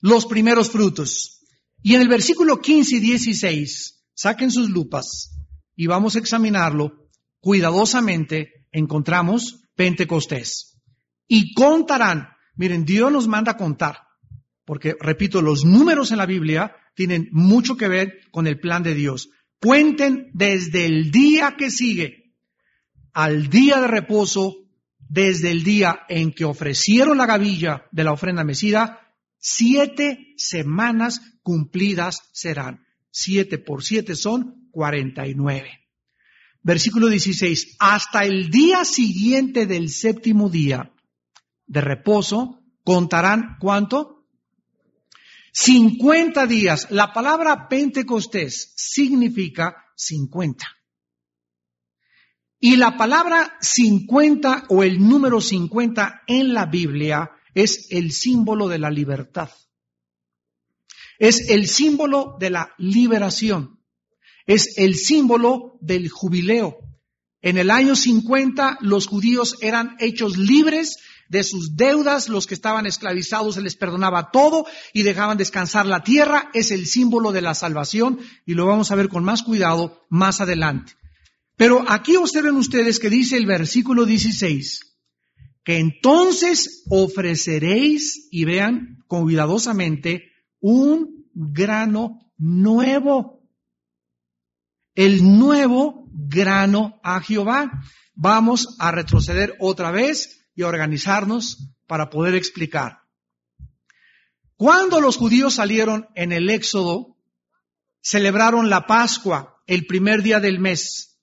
los 0.00 0.26
primeros 0.26 0.70
frutos. 0.70 1.42
Y 1.82 1.94
en 1.94 2.00
el 2.00 2.08
versículo 2.08 2.60
15 2.60 2.96
y 2.96 3.00
16, 3.00 4.04
saquen 4.14 4.50
sus 4.50 4.70
lupas 4.70 5.36
y 5.76 5.86
vamos 5.86 6.14
a 6.14 6.18
examinarlo 6.18 7.08
cuidadosamente, 7.40 8.66
encontramos 8.70 9.64
Pentecostés. 9.74 10.78
Y 11.26 11.54
contarán. 11.54 12.28
Miren, 12.54 12.84
Dios 12.84 13.10
nos 13.10 13.26
manda 13.28 13.56
contar. 13.56 13.98
Porque, 14.66 14.94
repito, 15.00 15.40
los 15.40 15.64
números 15.64 16.10
en 16.10 16.18
la 16.18 16.26
Biblia 16.26 16.76
tienen 16.94 17.28
mucho 17.32 17.76
que 17.76 17.88
ver 17.88 18.20
con 18.30 18.46
el 18.46 18.58
plan 18.58 18.82
de 18.82 18.94
Dios. 18.94 19.30
Cuenten 19.60 20.30
desde 20.32 20.86
el 20.86 21.10
día 21.10 21.56
que 21.56 21.70
sigue 21.70 22.20
al 23.12 23.48
día 23.48 23.80
de 23.80 23.88
reposo, 23.88 24.56
desde 24.98 25.50
el 25.50 25.64
día 25.64 26.00
en 26.08 26.32
que 26.32 26.44
ofrecieron 26.44 27.18
la 27.18 27.26
gavilla 27.26 27.86
de 27.90 28.04
la 28.04 28.12
ofrenda 28.12 28.44
mesida, 28.44 29.00
siete 29.38 30.34
semanas 30.36 31.20
cumplidas 31.42 32.28
serán. 32.32 32.86
Siete 33.10 33.58
por 33.58 33.82
siete 33.82 34.14
son 34.14 34.68
cuarenta 34.70 35.26
y 35.26 35.34
nueve. 35.34 35.80
Versículo 36.62 37.08
16. 37.08 37.76
Hasta 37.80 38.24
el 38.24 38.50
día 38.50 38.84
siguiente 38.84 39.66
del 39.66 39.88
séptimo 39.88 40.48
día 40.48 40.92
de 41.66 41.80
reposo, 41.80 42.62
contarán 42.84 43.56
cuánto? 43.60 44.19
50 45.52 46.46
días. 46.46 46.90
La 46.90 47.12
palabra 47.12 47.68
Pentecostés 47.68 48.72
significa 48.76 49.76
50. 49.96 50.66
Y 52.60 52.76
la 52.76 52.96
palabra 52.96 53.56
50 53.60 54.66
o 54.68 54.82
el 54.82 55.00
número 55.00 55.40
50 55.40 56.22
en 56.26 56.52
la 56.52 56.66
Biblia 56.66 57.30
es 57.54 57.88
el 57.90 58.12
símbolo 58.12 58.68
de 58.68 58.78
la 58.78 58.90
libertad. 58.90 59.50
Es 61.18 61.48
el 61.48 61.66
símbolo 61.66 62.36
de 62.38 62.50
la 62.50 62.74
liberación. 62.78 63.80
Es 64.46 64.78
el 64.78 64.94
símbolo 64.94 65.78
del 65.80 66.08
jubileo. 66.08 66.78
En 67.42 67.56
el 67.56 67.70
año 67.70 67.96
50 67.96 68.78
los 68.82 69.06
judíos 69.06 69.56
eran 69.62 69.96
hechos 69.98 70.36
libres 70.36 70.98
de 71.30 71.44
sus 71.44 71.76
deudas, 71.76 72.28
los 72.28 72.48
que 72.48 72.54
estaban 72.54 72.86
esclavizados 72.86 73.54
se 73.54 73.62
les 73.62 73.76
perdonaba 73.76 74.32
todo 74.32 74.66
y 74.92 75.04
dejaban 75.04 75.38
descansar 75.38 75.86
la 75.86 76.02
tierra, 76.02 76.50
es 76.54 76.72
el 76.72 76.86
símbolo 76.86 77.30
de 77.30 77.40
la 77.40 77.54
salvación 77.54 78.18
y 78.44 78.54
lo 78.54 78.66
vamos 78.66 78.90
a 78.90 78.96
ver 78.96 79.08
con 79.08 79.22
más 79.22 79.44
cuidado 79.44 80.06
más 80.10 80.40
adelante. 80.40 80.94
Pero 81.56 81.84
aquí 81.86 82.16
observen 82.16 82.56
ustedes 82.56 82.98
que 82.98 83.10
dice 83.10 83.36
el 83.36 83.46
versículo 83.46 84.06
16, 84.06 84.80
que 85.62 85.78
entonces 85.78 86.82
ofreceréis, 86.90 88.26
y 88.32 88.44
vean 88.44 89.04
cuidadosamente, 89.06 90.32
un 90.58 91.26
grano 91.32 92.32
nuevo. 92.38 93.40
El 94.96 95.38
nuevo 95.38 96.08
grano 96.12 96.98
a 97.04 97.20
Jehová. 97.20 97.70
Vamos 98.14 98.74
a 98.80 98.90
retroceder 98.90 99.54
otra 99.60 99.92
vez 99.92 100.39
y 100.60 100.62
organizarnos 100.62 101.72
para 101.86 102.10
poder 102.10 102.34
explicar. 102.34 102.98
Cuando 104.56 105.00
los 105.00 105.16
judíos 105.16 105.54
salieron 105.54 106.06
en 106.14 106.32
el 106.32 106.50
Éxodo, 106.50 107.16
celebraron 108.02 108.68
la 108.68 108.86
Pascua 108.86 109.56
el 109.66 109.86
primer 109.86 110.22
día 110.22 110.38
del 110.38 110.60
mes. 110.60 111.18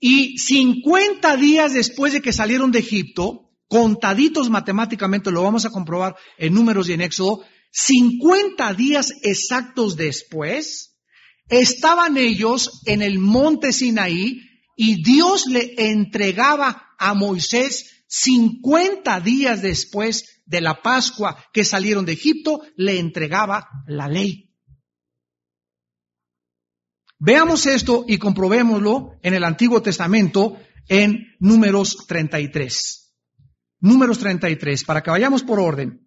Y 0.00 0.36
50 0.38 1.36
días 1.36 1.72
después 1.72 2.12
de 2.12 2.20
que 2.20 2.32
salieron 2.32 2.72
de 2.72 2.80
Egipto, 2.80 3.52
contaditos 3.68 4.50
matemáticamente, 4.50 5.30
lo 5.30 5.42
vamos 5.42 5.64
a 5.64 5.70
comprobar 5.70 6.16
en 6.36 6.54
números 6.54 6.88
y 6.88 6.94
en 6.94 7.00
Éxodo, 7.00 7.44
50 7.70 8.74
días 8.74 9.12
exactos 9.22 9.96
después, 9.96 10.98
estaban 11.48 12.16
ellos 12.16 12.82
en 12.86 13.00
el 13.00 13.18
monte 13.20 13.72
Sinaí 13.72 14.40
y 14.76 15.02
Dios 15.02 15.46
le 15.46 15.74
entregaba 15.76 16.84
a 16.98 17.14
Moisés 17.14 18.03
50 18.06 19.20
días 19.20 19.62
después 19.62 20.42
de 20.46 20.60
la 20.60 20.82
Pascua 20.82 21.36
que 21.52 21.64
salieron 21.64 22.04
de 22.04 22.12
Egipto, 22.12 22.62
le 22.76 22.98
entregaba 22.98 23.68
la 23.86 24.08
ley. 24.08 24.54
Veamos 27.18 27.66
esto 27.66 28.04
y 28.06 28.18
comprobémoslo 28.18 29.18
en 29.22 29.34
el 29.34 29.44
Antiguo 29.44 29.80
Testamento 29.80 30.58
en 30.88 31.34
Números 31.38 32.06
33. 32.06 33.14
Números 33.80 34.18
33, 34.18 34.84
para 34.84 35.02
que 35.02 35.10
vayamos 35.10 35.42
por 35.42 35.60
orden. 35.60 36.06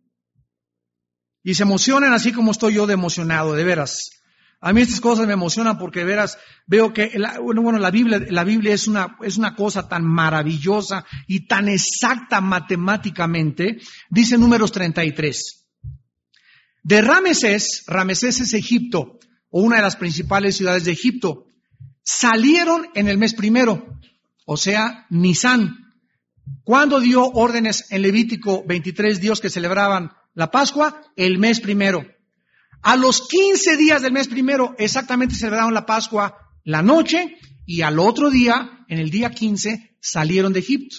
Y 1.43 1.53
se 1.55 1.63
emocionen 1.63 2.13
así 2.13 2.31
como 2.31 2.51
estoy 2.51 2.75
yo 2.75 2.88
de 2.88 2.93
emocionado, 2.93 3.53
de 3.53 3.63
veras. 3.63 4.12
A 4.59 4.73
mí 4.73 4.81
estas 4.81 5.01
cosas 5.01 5.27
me 5.27 5.33
emocionan 5.33 5.77
porque 5.77 6.03
veras, 6.03 6.37
veo 6.65 6.91
que, 6.91 7.11
la, 7.15 7.39
bueno, 7.39 7.77
la 7.77 7.91
Biblia, 7.91 8.19
la 8.29 8.43
Biblia 8.43 8.73
es 8.73 8.87
una, 8.87 9.15
es 9.21 9.37
una 9.37 9.55
cosa 9.55 9.87
tan 9.87 10.03
maravillosa 10.03 11.05
y 11.27 11.47
tan 11.47 11.69
exacta 11.69 12.41
matemáticamente. 12.41 13.77
Dice 14.09 14.37
números 14.37 14.71
33. 14.71 15.67
De 16.81 17.01
Ramesés, 17.01 17.83
Ramesés 17.85 18.39
es 18.39 18.53
Egipto, 18.53 19.19
o 19.49 19.61
una 19.61 19.75
de 19.75 19.83
las 19.83 19.95
principales 19.95 20.57
ciudades 20.57 20.85
de 20.85 20.93
Egipto, 20.93 21.45
salieron 22.01 22.87
en 22.95 23.09
el 23.09 23.17
mes 23.17 23.33
primero, 23.33 23.99
o 24.45 24.57
sea, 24.57 25.05
Nisan. 25.09 25.93
¿Cuándo 26.63 26.99
dio 26.99 27.25
órdenes 27.25 27.91
en 27.91 28.01
Levítico 28.01 28.63
23 28.65 29.19
Dios 29.19 29.41
que 29.41 29.49
celebraban 29.49 30.11
la 30.33 30.49
Pascua? 30.49 31.01
El 31.15 31.37
mes 31.37 31.59
primero. 31.59 32.05
A 32.81 32.95
los 32.95 33.27
15 33.27 33.77
días 33.77 34.01
del 34.01 34.13
mes 34.13 34.27
primero, 34.27 34.75
exactamente 34.77 35.35
celebraron 35.35 35.73
la 35.73 35.85
Pascua 35.85 36.37
la 36.63 36.81
noche 36.81 37.37
y 37.65 37.81
al 37.81 37.99
otro 37.99 38.29
día, 38.29 38.85
en 38.87 38.99
el 38.99 39.09
día 39.09 39.31
15, 39.31 39.97
salieron 40.01 40.53
de 40.53 40.59
Egipto. 40.59 40.97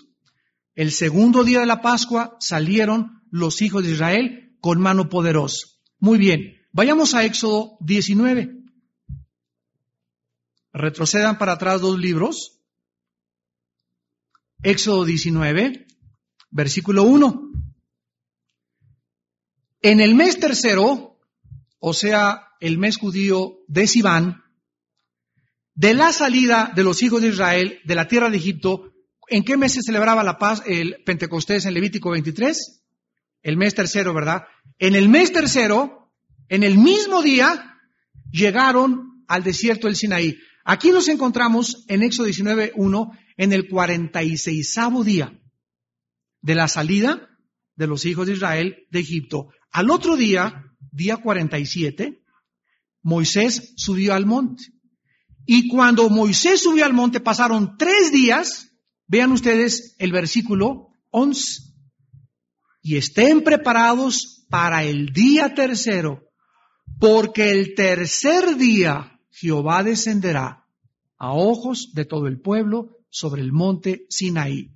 El 0.74 0.92
segundo 0.92 1.44
día 1.44 1.60
de 1.60 1.66
la 1.66 1.82
Pascua 1.82 2.36
salieron 2.40 3.22
los 3.30 3.62
hijos 3.62 3.84
de 3.84 3.92
Israel 3.92 4.56
con 4.60 4.80
mano 4.80 5.08
poderosa. 5.08 5.66
Muy 5.98 6.18
bien, 6.18 6.54
vayamos 6.72 7.14
a 7.14 7.24
Éxodo 7.24 7.76
19. 7.80 8.54
Retrocedan 10.72 11.38
para 11.38 11.52
atrás 11.52 11.80
dos 11.80 11.98
libros. 11.98 12.60
Éxodo 14.62 15.04
19, 15.04 15.86
versículo 16.50 17.02
1. 17.04 17.50
En 19.82 20.00
el 20.00 20.14
mes 20.14 20.38
tercero, 20.40 21.07
o 21.78 21.94
sea, 21.94 22.48
el 22.60 22.78
mes 22.78 22.96
judío 22.96 23.58
de 23.68 23.86
Sivan, 23.86 24.42
de 25.74 25.94
la 25.94 26.12
salida 26.12 26.72
de 26.74 26.82
los 26.82 27.02
hijos 27.02 27.22
de 27.22 27.28
Israel 27.28 27.80
de 27.84 27.94
la 27.94 28.08
tierra 28.08 28.30
de 28.30 28.36
Egipto, 28.36 28.92
¿en 29.28 29.44
qué 29.44 29.56
mes 29.56 29.74
se 29.74 29.82
celebraba 29.82 30.24
la 30.24 30.38
paz, 30.38 30.62
el 30.66 30.96
Pentecostés 31.04 31.66
en 31.66 31.74
Levítico 31.74 32.10
23? 32.10 32.82
El 33.42 33.56
mes 33.56 33.74
tercero, 33.74 34.12
¿verdad? 34.12 34.42
En 34.78 34.96
el 34.96 35.08
mes 35.08 35.32
tercero, 35.32 36.12
en 36.48 36.64
el 36.64 36.78
mismo 36.78 37.22
día, 37.22 37.76
llegaron 38.30 39.24
al 39.28 39.44
desierto 39.44 39.86
del 39.86 39.96
Sinaí. 39.96 40.38
Aquí 40.64 40.90
nos 40.90 41.08
encontramos 41.08 41.84
en 41.88 42.02
Éxodo 42.02 42.26
19.1, 42.26 43.18
en 43.36 43.52
el 43.52 43.68
46 43.68 44.76
día 45.04 45.40
de 46.40 46.54
la 46.54 46.68
salida 46.68 47.28
de 47.76 47.86
los 47.86 48.04
hijos 48.04 48.26
de 48.26 48.32
Israel 48.32 48.86
de 48.90 49.00
Egipto. 49.00 49.48
Al 49.70 49.90
otro 49.90 50.16
día, 50.16 50.67
día 50.90 51.16
47, 51.16 52.22
Moisés 53.02 53.72
subió 53.76 54.14
al 54.14 54.26
monte. 54.26 54.64
Y 55.46 55.68
cuando 55.68 56.10
Moisés 56.10 56.62
subió 56.62 56.84
al 56.84 56.92
monte 56.92 57.20
pasaron 57.20 57.76
tres 57.78 58.12
días, 58.12 58.70
vean 59.06 59.32
ustedes 59.32 59.96
el 59.98 60.12
versículo 60.12 60.88
11, 61.10 61.62
y 62.82 62.96
estén 62.96 63.42
preparados 63.42 64.46
para 64.50 64.84
el 64.84 65.12
día 65.12 65.54
tercero, 65.54 66.28
porque 66.98 67.50
el 67.50 67.74
tercer 67.74 68.56
día 68.56 69.20
Jehová 69.30 69.82
descenderá 69.82 70.66
a 71.16 71.32
ojos 71.32 71.92
de 71.94 72.04
todo 72.04 72.26
el 72.26 72.40
pueblo 72.40 72.96
sobre 73.10 73.42
el 73.42 73.52
monte 73.52 74.06
Sinaí. 74.08 74.72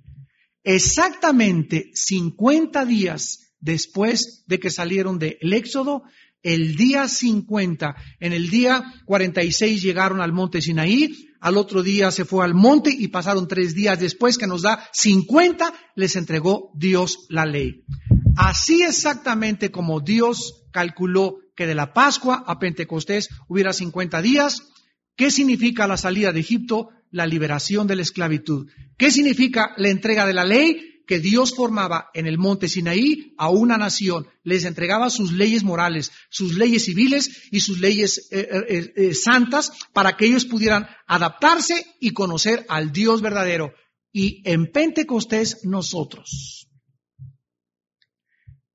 Exactamente 0.63 1.91
50 1.93 2.85
días 2.85 3.42
después 3.63 4.43
de 4.45 4.59
que 4.59 4.69
salieron 4.69 5.17
del 5.17 5.53
Éxodo, 5.53 6.03
el 6.41 6.75
día 6.75 7.07
50, 7.07 7.95
en 8.19 8.33
el 8.33 8.49
día 8.49 8.83
46 9.05 9.81
llegaron 9.81 10.19
al 10.19 10.33
monte 10.33 10.61
Sinaí, 10.61 11.29
al 11.39 11.57
otro 11.57 11.81
día 11.81 12.11
se 12.11 12.25
fue 12.25 12.43
al 12.43 12.53
monte 12.53 12.89
y 12.91 13.07
pasaron 13.07 13.47
tres 13.47 13.73
días 13.73 13.99
después 13.99 14.37
que 14.37 14.47
nos 14.47 14.63
da 14.63 14.87
50, 14.91 15.73
les 15.95 16.17
entregó 16.17 16.71
Dios 16.75 17.25
la 17.29 17.45
ley. 17.45 17.85
Así 18.35 18.83
exactamente 18.83 19.71
como 19.71 20.01
Dios 20.01 20.65
calculó 20.71 21.37
que 21.55 21.65
de 21.65 21.75
la 21.75 21.93
Pascua 21.93 22.43
a 22.45 22.59
Pentecostés 22.59 23.29
hubiera 23.47 23.71
50 23.71 24.21
días, 24.21 24.63
¿qué 25.15 25.31
significa 25.31 25.87
la 25.87 25.97
salida 25.97 26.33
de 26.33 26.41
Egipto? 26.41 26.89
La 27.11 27.27
liberación 27.27 27.87
de 27.87 27.95
la 27.95 28.01
esclavitud. 28.01 28.67
¿Qué 28.97 29.11
significa 29.11 29.73
la 29.77 29.89
entrega 29.89 30.25
de 30.25 30.33
la 30.33 30.43
ley? 30.43 30.92
Que 31.05 31.19
Dios 31.19 31.53
formaba 31.55 32.09
en 32.13 32.27
el 32.27 32.37
monte 32.37 32.67
Sinaí 32.67 33.33
a 33.37 33.49
una 33.49 33.77
nación, 33.77 34.27
les 34.43 34.65
entregaba 34.65 35.09
sus 35.09 35.31
leyes 35.31 35.63
morales, 35.63 36.11
sus 36.29 36.55
leyes 36.55 36.85
civiles 36.85 37.49
y 37.51 37.59
sus 37.59 37.79
leyes 37.79 38.29
eh, 38.31 38.47
eh, 38.69 38.93
eh, 38.95 39.13
santas 39.13 39.71
para 39.93 40.15
que 40.15 40.25
ellos 40.25 40.45
pudieran 40.45 40.87
adaptarse 41.07 41.85
y 41.99 42.11
conocer 42.11 42.65
al 42.69 42.91
Dios 42.91 43.21
verdadero. 43.21 43.73
y 44.15 44.43
en 44.45 44.71
Pentecostés 44.71 45.65
nosotros. 45.65 46.69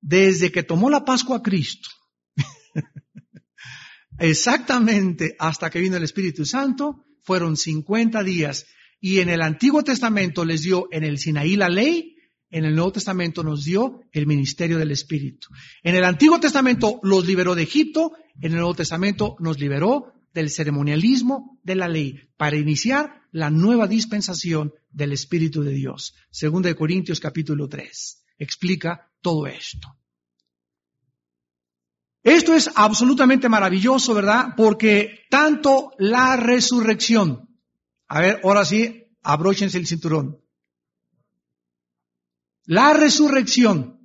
Desde 0.01 0.51
que 0.51 0.63
tomó 0.63 0.89
la 0.89 1.05
Pascua 1.05 1.41
Cristo, 1.41 1.89
exactamente 4.19 5.35
hasta 5.39 5.69
que 5.69 5.79
vino 5.79 5.95
el 5.95 6.03
Espíritu 6.03 6.45
Santo, 6.45 7.05
fueron 7.23 7.55
50 7.55 8.21
días. 8.23 8.65
Y 8.99 9.19
en 9.19 9.29
el 9.29 9.41
Antiguo 9.41 9.83
Testamento 9.83 10.43
les 10.43 10.63
dio 10.63 10.87
en 10.91 11.03
el 11.03 11.19
Sinaí 11.19 11.55
la 11.55 11.69
ley, 11.69 12.17
en 12.49 12.65
el 12.65 12.75
Nuevo 12.75 12.93
Testamento 12.93 13.43
nos 13.43 13.63
dio 13.63 14.01
el 14.11 14.25
ministerio 14.25 14.77
del 14.77 14.91
Espíritu. 14.91 15.49
En 15.83 15.95
el 15.95 16.03
Antiguo 16.03 16.39
Testamento 16.39 16.99
los 17.03 17.25
liberó 17.25 17.55
de 17.55 17.63
Egipto, 17.63 18.13
en 18.41 18.51
el 18.51 18.57
Nuevo 18.57 18.75
Testamento 18.75 19.35
nos 19.39 19.59
liberó 19.59 20.13
del 20.33 20.49
ceremonialismo 20.49 21.59
de 21.63 21.75
la 21.75 21.87
ley 21.87 22.29
para 22.37 22.55
iniciar 22.55 23.23
la 23.31 23.49
nueva 23.49 23.87
dispensación 23.87 24.73
del 24.89 25.13
Espíritu 25.13 25.61
de 25.61 25.71
Dios. 25.71 26.15
Segunda 26.31 26.69
de 26.69 26.75
Corintios 26.75 27.19
capítulo 27.19 27.67
3 27.67 28.23
explica 28.39 29.11
todo 29.21 29.47
esto. 29.47 29.95
Esto 32.23 32.53
es 32.53 32.69
absolutamente 32.75 33.47
maravilloso, 33.47 34.13
¿verdad? 34.13 34.49
Porque 34.57 35.25
tanto 35.29 35.91
la 35.99 36.35
resurrección, 36.35 37.49
a 38.07 38.19
ver, 38.19 38.41
ahora 38.43 38.65
sí, 38.65 39.05
abróchense 39.23 39.77
el 39.77 39.87
cinturón. 39.87 40.41
La 42.69 42.93
resurrección 42.93 43.99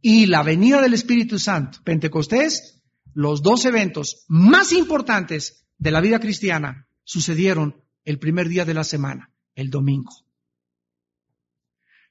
y 0.00 0.24
la 0.24 0.42
venida 0.42 0.80
del 0.80 0.94
Espíritu 0.94 1.38
Santo, 1.38 1.80
Pentecostés, 1.84 2.82
los 3.12 3.42
dos 3.42 3.66
eventos 3.66 4.24
más 4.28 4.72
importantes 4.72 5.66
de 5.76 5.90
la 5.90 6.00
vida 6.00 6.20
cristiana 6.20 6.88
sucedieron 7.04 7.84
el 8.06 8.18
primer 8.18 8.48
día 8.48 8.64
de 8.64 8.72
la 8.72 8.82
semana, 8.82 9.30
el 9.54 9.68
domingo. 9.68 10.10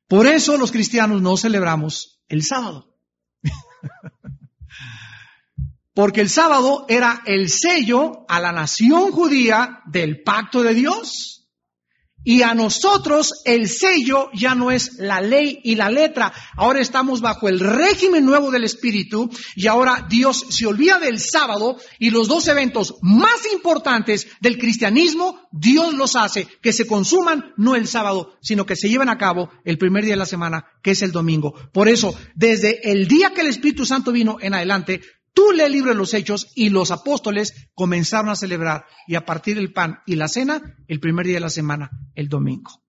Por 0.08 0.28
eso 0.28 0.56
los 0.56 0.72
cristianos 0.72 1.20
no 1.20 1.36
celebramos 1.36 2.22
el 2.28 2.44
sábado. 2.44 2.96
Porque 5.96 6.22
el 6.22 6.30
sábado 6.30 6.86
era 6.88 7.24
el 7.26 7.50
sello 7.50 8.24
a 8.30 8.40
la 8.40 8.52
nación 8.52 9.12
judía 9.12 9.82
del 9.88 10.22
pacto 10.22 10.62
de 10.62 10.76
Dios. 10.76 11.39
Y 12.30 12.44
a 12.44 12.54
nosotros 12.54 13.42
el 13.44 13.68
sello 13.68 14.30
ya 14.36 14.54
no 14.54 14.70
es 14.70 15.00
la 15.00 15.20
ley 15.20 15.62
y 15.64 15.74
la 15.74 15.90
letra. 15.90 16.32
Ahora 16.56 16.80
estamos 16.80 17.22
bajo 17.22 17.50
el 17.50 17.60
régimen 17.60 18.24
nuevo 18.24 18.52
del 18.52 18.66
Espíritu 18.66 19.32
y 19.56 19.66
ahora 19.66 20.06
Dios 20.08 20.46
se 20.50 20.68
olvida 20.68 21.00
del 21.00 21.20
sábado 21.20 21.78
y 21.98 22.12
los 22.12 22.28
dos 22.28 22.48
eventos 22.48 22.98
más 23.02 23.52
importantes 23.52 24.28
del 24.42 24.60
cristianismo, 24.60 25.40
Dios 25.52 25.96
los 25.96 26.16
hace 26.16 26.48
que 26.62 26.72
se 26.72 26.86
consuman 26.86 27.52
no 27.58 27.76
el 27.76 27.88
sábado, 27.88 28.38
sino 28.44 28.64
que 28.64 28.76
se 28.76 28.90
lleven 28.90 29.10
a 29.10 29.18
cabo 29.18 29.50
el 29.66 29.80
primer 29.80 30.04
día 30.04 30.14
de 30.14 30.18
la 30.18 30.28
semana, 30.28 30.66
que 30.84 30.92
es 30.92 31.02
el 31.02 31.12
domingo. 31.12 31.56
Por 31.74 31.90
eso, 31.90 32.16
desde 32.36 32.92
el 32.92 33.08
día 33.08 33.34
que 33.34 33.42
el 33.42 33.48
Espíritu 33.48 33.88
Santo 33.88 34.12
vino 34.12 34.38
en 34.40 34.54
adelante, 34.54 35.02
Tú 35.40 35.54
lee 35.54 35.62
el 35.62 35.72
libro 35.72 35.92
de 35.92 35.96
los 35.96 36.14
Hechos 36.14 36.52
y 36.54 36.70
los 36.70 36.92
apóstoles 36.92 37.70
comenzaron 37.74 38.28
a 38.28 38.36
celebrar 38.36 38.86
y 39.08 39.16
a 39.16 39.26
partir 39.26 39.56
del 39.56 39.72
pan 39.72 40.00
y 40.06 40.18
la 40.18 40.28
cena 40.28 40.76
el 40.86 41.00
primer 41.00 41.26
día 41.26 41.36
de 41.36 41.40
la 41.40 41.50
semana, 41.50 41.90
el 42.14 42.28
domingo. 42.28 42.84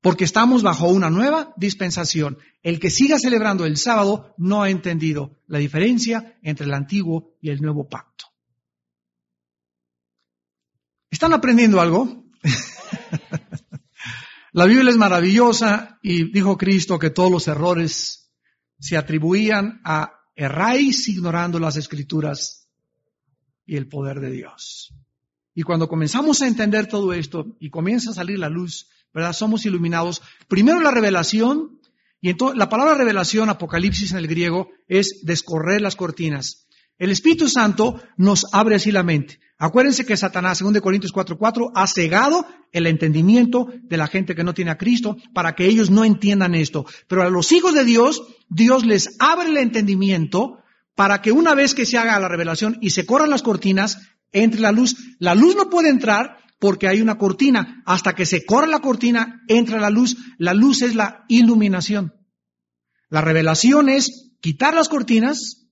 Porque 0.00 0.24
estamos 0.24 0.64
bajo 0.64 0.88
una 0.88 1.08
nueva 1.08 1.54
dispensación. 1.56 2.38
El 2.64 2.80
que 2.80 2.90
siga 2.90 3.20
celebrando 3.20 3.64
el 3.64 3.76
sábado 3.76 4.34
no 4.38 4.64
ha 4.64 4.68
entendido 4.68 5.40
la 5.46 5.58
diferencia 5.58 6.36
entre 6.42 6.66
el 6.66 6.74
antiguo 6.74 7.36
y 7.40 7.50
el 7.50 7.62
nuevo 7.62 7.88
pacto. 7.88 8.24
¿Están 11.12 11.32
aprendiendo 11.32 11.80
algo? 11.80 12.24
la 14.50 14.64
Biblia 14.64 14.90
es 14.90 14.96
maravillosa 14.96 16.00
y 16.02 16.32
dijo 16.32 16.58
Cristo 16.58 16.98
que 16.98 17.10
todos 17.10 17.30
los 17.30 17.46
errores 17.46 18.32
se 18.80 18.96
atribuían 18.96 19.80
a 19.84 20.15
erráis 20.36 21.08
ignorando 21.08 21.58
las 21.58 21.76
escrituras 21.76 22.68
y 23.64 23.76
el 23.76 23.88
poder 23.88 24.20
de 24.20 24.30
Dios. 24.30 24.94
Y 25.54 25.62
cuando 25.62 25.88
comenzamos 25.88 26.42
a 26.42 26.46
entender 26.46 26.86
todo 26.86 27.14
esto 27.14 27.56
y 27.58 27.70
comienza 27.70 28.10
a 28.10 28.14
salir 28.14 28.38
la 28.38 28.50
luz, 28.50 28.88
¿verdad? 29.12 29.32
Somos 29.32 29.64
iluminados. 29.64 30.22
Primero 30.46 30.80
la 30.80 30.90
revelación, 30.90 31.80
y 32.20 32.28
entonces 32.28 32.58
la 32.58 32.68
palabra 32.68 32.94
revelación, 32.94 33.48
apocalipsis 33.48 34.12
en 34.12 34.18
el 34.18 34.28
griego, 34.28 34.70
es 34.86 35.20
descorrer 35.24 35.80
las 35.80 35.96
cortinas. 35.96 36.66
El 36.98 37.10
Espíritu 37.10 37.48
Santo 37.48 38.00
nos 38.16 38.46
abre 38.52 38.76
así 38.76 38.90
la 38.90 39.02
mente. 39.02 39.38
Acuérdense 39.58 40.04
que 40.04 40.16
Satanás, 40.16 40.58
según 40.58 40.74
de 40.74 40.80
Corintios 40.80 41.12
4:4, 41.12 41.72
ha 41.74 41.86
cegado 41.86 42.46
el 42.72 42.86
entendimiento 42.86 43.68
de 43.82 43.96
la 43.96 44.06
gente 44.06 44.34
que 44.34 44.44
no 44.44 44.54
tiene 44.54 44.70
a 44.70 44.78
Cristo 44.78 45.16
para 45.32 45.54
que 45.54 45.66
ellos 45.66 45.90
no 45.90 46.04
entiendan 46.04 46.54
esto. 46.54 46.86
Pero 47.08 47.22
a 47.22 47.30
los 47.30 47.52
hijos 47.52 47.74
de 47.74 47.84
Dios, 47.84 48.22
Dios 48.48 48.84
les 48.84 49.16
abre 49.18 49.48
el 49.48 49.56
entendimiento 49.56 50.58
para 50.94 51.22
que 51.22 51.32
una 51.32 51.54
vez 51.54 51.74
que 51.74 51.86
se 51.86 51.98
haga 51.98 52.18
la 52.20 52.28
revelación 52.28 52.78
y 52.80 52.90
se 52.90 53.06
corran 53.06 53.30
las 53.30 53.42
cortinas, 53.42 53.98
entre 54.32 54.60
la 54.60 54.72
luz. 54.72 54.96
La 55.18 55.34
luz 55.34 55.56
no 55.56 55.70
puede 55.70 55.88
entrar 55.88 56.38
porque 56.58 56.88
hay 56.88 57.00
una 57.00 57.18
cortina. 57.18 57.82
Hasta 57.86 58.14
que 58.14 58.26
se 58.26 58.44
corra 58.44 58.66
la 58.66 58.80
cortina, 58.80 59.42
entra 59.48 59.80
la 59.80 59.90
luz. 59.90 60.16
La 60.38 60.54
luz 60.54 60.82
es 60.82 60.94
la 60.94 61.24
iluminación. 61.28 62.14
La 63.08 63.20
revelación 63.20 63.88
es 63.88 64.32
quitar 64.40 64.74
las 64.74 64.88
cortinas. 64.88 65.65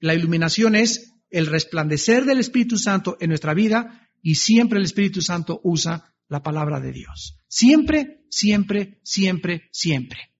La 0.00 0.14
iluminación 0.14 0.74
es 0.74 1.14
el 1.30 1.46
resplandecer 1.46 2.24
del 2.24 2.38
Espíritu 2.38 2.76
Santo 2.76 3.16
en 3.20 3.28
nuestra 3.28 3.54
vida 3.54 4.08
y 4.22 4.34
siempre 4.34 4.78
el 4.78 4.84
Espíritu 4.84 5.22
Santo 5.22 5.60
usa 5.62 6.14
la 6.28 6.42
palabra 6.42 6.80
de 6.80 6.92
Dios. 6.92 7.40
Siempre, 7.48 8.24
siempre, 8.30 9.00
siempre, 9.04 9.68
siempre. 9.72 10.30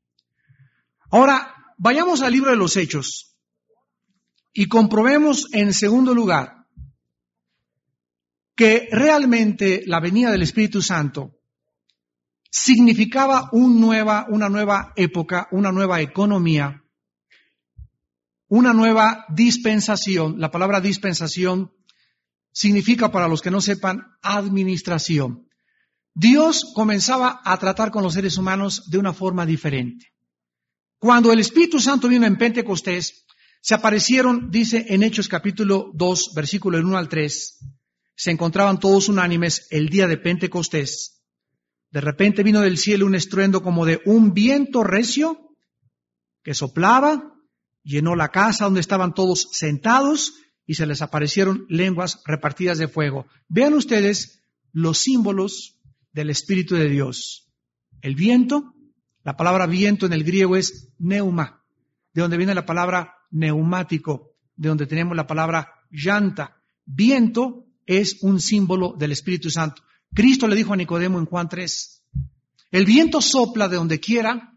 Ahora, 1.10 1.54
vayamos 1.78 2.22
al 2.22 2.32
libro 2.32 2.50
de 2.50 2.56
los 2.56 2.76
Hechos 2.76 3.36
y 4.52 4.66
comprobemos 4.66 5.48
en 5.52 5.72
segundo 5.72 6.14
lugar 6.14 6.66
que 8.54 8.88
realmente 8.90 9.82
la 9.86 10.00
venida 10.00 10.30
del 10.30 10.42
Espíritu 10.42 10.82
Santo 10.82 11.38
significaba 12.50 13.48
un 13.52 13.80
nueva, 13.80 14.26
una 14.28 14.48
nueva 14.48 14.92
época, 14.96 15.48
una 15.52 15.72
nueva 15.72 16.00
economía 16.00 16.79
una 18.50 18.74
nueva 18.74 19.24
dispensación. 19.28 20.40
La 20.40 20.50
palabra 20.50 20.80
dispensación 20.80 21.72
significa, 22.52 23.12
para 23.12 23.28
los 23.28 23.40
que 23.40 23.50
no 23.50 23.60
sepan, 23.60 24.02
administración. 24.22 25.48
Dios 26.14 26.72
comenzaba 26.74 27.40
a 27.44 27.56
tratar 27.58 27.92
con 27.92 28.02
los 28.02 28.14
seres 28.14 28.36
humanos 28.36 28.90
de 28.90 28.98
una 28.98 29.12
forma 29.12 29.46
diferente. 29.46 30.12
Cuando 30.98 31.32
el 31.32 31.38
Espíritu 31.38 31.78
Santo 31.78 32.08
vino 32.08 32.26
en 32.26 32.36
Pentecostés, 32.36 33.24
se 33.62 33.74
aparecieron, 33.74 34.50
dice 34.50 34.84
en 34.88 35.04
Hechos 35.04 35.28
capítulo 35.28 35.92
2, 35.94 36.32
versículo 36.34 36.78
1 36.78 36.98
al 36.98 37.08
3, 37.08 37.58
se 38.16 38.30
encontraban 38.32 38.80
todos 38.80 39.08
unánimes 39.08 39.68
el 39.70 39.88
día 39.88 40.08
de 40.08 40.18
Pentecostés. 40.18 41.22
De 41.92 42.00
repente 42.00 42.42
vino 42.42 42.60
del 42.60 42.78
cielo 42.78 43.06
un 43.06 43.14
estruendo 43.14 43.62
como 43.62 43.86
de 43.86 44.02
un 44.06 44.34
viento 44.34 44.82
recio 44.82 45.54
que 46.42 46.54
soplaba 46.54 47.36
llenó 47.82 48.14
la 48.16 48.28
casa 48.28 48.64
donde 48.64 48.80
estaban 48.80 49.14
todos 49.14 49.48
sentados 49.52 50.34
y 50.66 50.74
se 50.74 50.86
les 50.86 51.02
aparecieron 51.02 51.66
lenguas 51.68 52.22
repartidas 52.24 52.78
de 52.78 52.88
fuego. 52.88 53.26
Vean 53.48 53.74
ustedes 53.74 54.42
los 54.72 54.98
símbolos 54.98 55.78
del 56.12 56.30
Espíritu 56.30 56.74
de 56.74 56.88
Dios. 56.88 57.48
El 58.02 58.14
viento, 58.14 58.74
la 59.24 59.36
palabra 59.36 59.66
viento 59.66 60.06
en 60.06 60.12
el 60.12 60.24
griego 60.24 60.56
es 60.56 60.88
neuma, 60.98 61.62
de 62.14 62.22
donde 62.22 62.36
viene 62.36 62.54
la 62.54 62.66
palabra 62.66 63.14
neumático, 63.30 64.34
de 64.56 64.68
donde 64.68 64.86
tenemos 64.86 65.16
la 65.16 65.26
palabra 65.26 65.72
llanta. 65.90 66.56
Viento 66.84 67.66
es 67.86 68.22
un 68.22 68.40
símbolo 68.40 68.94
del 68.96 69.12
Espíritu 69.12 69.50
Santo. 69.50 69.82
Cristo 70.14 70.46
le 70.48 70.56
dijo 70.56 70.72
a 70.72 70.76
Nicodemo 70.76 71.18
en 71.18 71.26
Juan 71.26 71.48
3, 71.48 72.04
el 72.72 72.84
viento 72.84 73.20
sopla 73.20 73.68
de 73.68 73.76
donde 73.76 74.00
quiera 74.00 74.54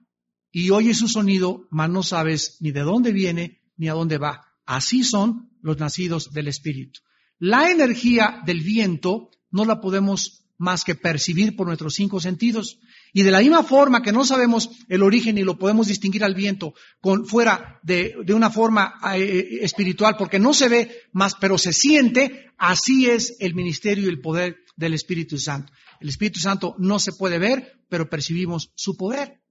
y 0.54 0.70
oyes 0.70 1.00
su 1.00 1.10
sonido, 1.10 1.68
mas 1.72 1.90
no 1.90 2.04
sabes 2.04 2.58
ni 2.62 2.72
de 2.72 2.82
dónde 2.82 3.12
viene 3.12 3.60
ni 3.76 3.90
a 3.90 3.94
dónde 3.94 4.20
va. 4.20 4.46
Así 4.66 5.04
son 5.04 5.50
los 5.62 5.80
nacidos 5.80 6.32
del 6.32 6.48
Espíritu. 6.48 7.02
La 7.40 7.72
energía 7.72 8.42
del 8.46 8.62
viento 8.62 9.32
no 9.50 9.66
la 9.66 9.82
podemos 9.82 10.46
más 10.60 10.84
que 10.84 10.94
percibir 10.94 11.56
por 11.56 11.66
nuestros 11.66 11.96
cinco 11.96 12.20
sentidos. 12.20 12.80
Y 13.14 13.24
de 13.24 13.32
la 13.32 13.40
misma 13.40 13.64
forma 13.64 14.04
que 14.04 14.12
no 14.12 14.24
sabemos 14.24 14.70
el 14.88 15.02
origen 15.02 15.40
y 15.40 15.44
lo 15.44 15.58
podemos 15.58 15.88
distinguir 15.88 16.24
al 16.24 16.36
viento 16.36 16.76
con, 17.02 17.26
fuera 17.26 17.80
de, 17.82 18.16
de 18.24 18.34
una 18.36 18.52
forma 18.52 18.94
eh, 19.16 19.60
espiritual, 19.62 20.16
porque 20.18 20.38
no 20.38 20.54
se 20.54 20.70
ve 20.70 21.02
más, 21.14 21.34
pero 21.36 21.58
se 21.58 21.74
siente, 21.74 22.52
así 22.60 23.08
es 23.10 23.38
el 23.40 23.56
ministerio 23.56 24.06
y 24.06 24.10
el 24.10 24.22
poder 24.22 24.58
del 24.76 24.94
Espíritu 24.94 25.40
Santo. 25.40 25.74
El 26.00 26.10
Espíritu 26.10 26.40
Santo 26.40 26.76
no 26.78 27.00
se 27.00 27.12
puede 27.12 27.40
ver, 27.40 27.86
pero 27.90 28.08
percibimos 28.08 28.72
su 28.76 28.96
poder 28.96 29.43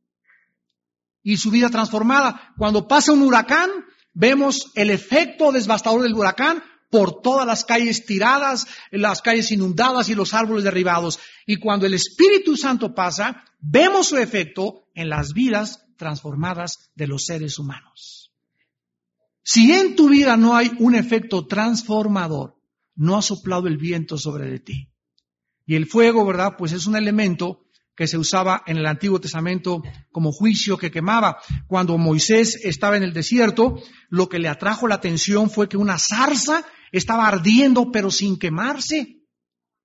y 1.22 1.36
su 1.36 1.50
vida 1.50 1.70
transformada. 1.70 2.52
Cuando 2.56 2.88
pasa 2.88 3.12
un 3.12 3.22
huracán, 3.22 3.70
vemos 4.12 4.70
el 4.74 4.90
efecto 4.90 5.52
devastador 5.52 6.02
del 6.02 6.14
huracán 6.14 6.62
por 6.90 7.22
todas 7.22 7.46
las 7.46 7.64
calles 7.64 8.04
tiradas, 8.04 8.66
las 8.90 9.22
calles 9.22 9.50
inundadas 9.50 10.08
y 10.10 10.14
los 10.14 10.34
árboles 10.34 10.64
derribados. 10.64 11.18
Y 11.46 11.56
cuando 11.56 11.86
el 11.86 11.94
Espíritu 11.94 12.56
Santo 12.56 12.94
pasa, 12.94 13.44
vemos 13.60 14.08
su 14.08 14.18
efecto 14.18 14.88
en 14.94 15.08
las 15.08 15.32
vidas 15.32 15.86
transformadas 15.96 16.90
de 16.94 17.06
los 17.06 17.24
seres 17.24 17.58
humanos. 17.58 18.32
Si 19.42 19.72
en 19.72 19.96
tu 19.96 20.08
vida 20.08 20.36
no 20.36 20.54
hay 20.54 20.70
un 20.78 20.94
efecto 20.94 21.46
transformador, 21.46 22.56
no 22.94 23.16
ha 23.16 23.22
soplado 23.22 23.66
el 23.66 23.78
viento 23.78 24.18
sobre 24.18 24.50
de 24.50 24.60
ti. 24.60 24.88
Y 25.64 25.76
el 25.76 25.86
fuego, 25.86 26.26
¿verdad? 26.26 26.56
Pues 26.58 26.72
es 26.72 26.86
un 26.86 26.96
elemento 26.96 27.64
que 27.94 28.06
se 28.06 28.18
usaba 28.18 28.62
en 28.66 28.78
el 28.78 28.86
Antiguo 28.86 29.20
Testamento 29.20 29.82
como 30.10 30.32
juicio 30.32 30.78
que 30.78 30.90
quemaba. 30.90 31.38
Cuando 31.66 31.98
Moisés 31.98 32.58
estaba 32.62 32.96
en 32.96 33.02
el 33.02 33.12
desierto, 33.12 33.82
lo 34.08 34.28
que 34.28 34.38
le 34.38 34.48
atrajo 34.48 34.88
la 34.88 34.96
atención 34.96 35.50
fue 35.50 35.68
que 35.68 35.76
una 35.76 35.98
zarza 35.98 36.64
estaba 36.90 37.26
ardiendo 37.26 37.90
pero 37.90 38.10
sin 38.10 38.38
quemarse. 38.38 39.22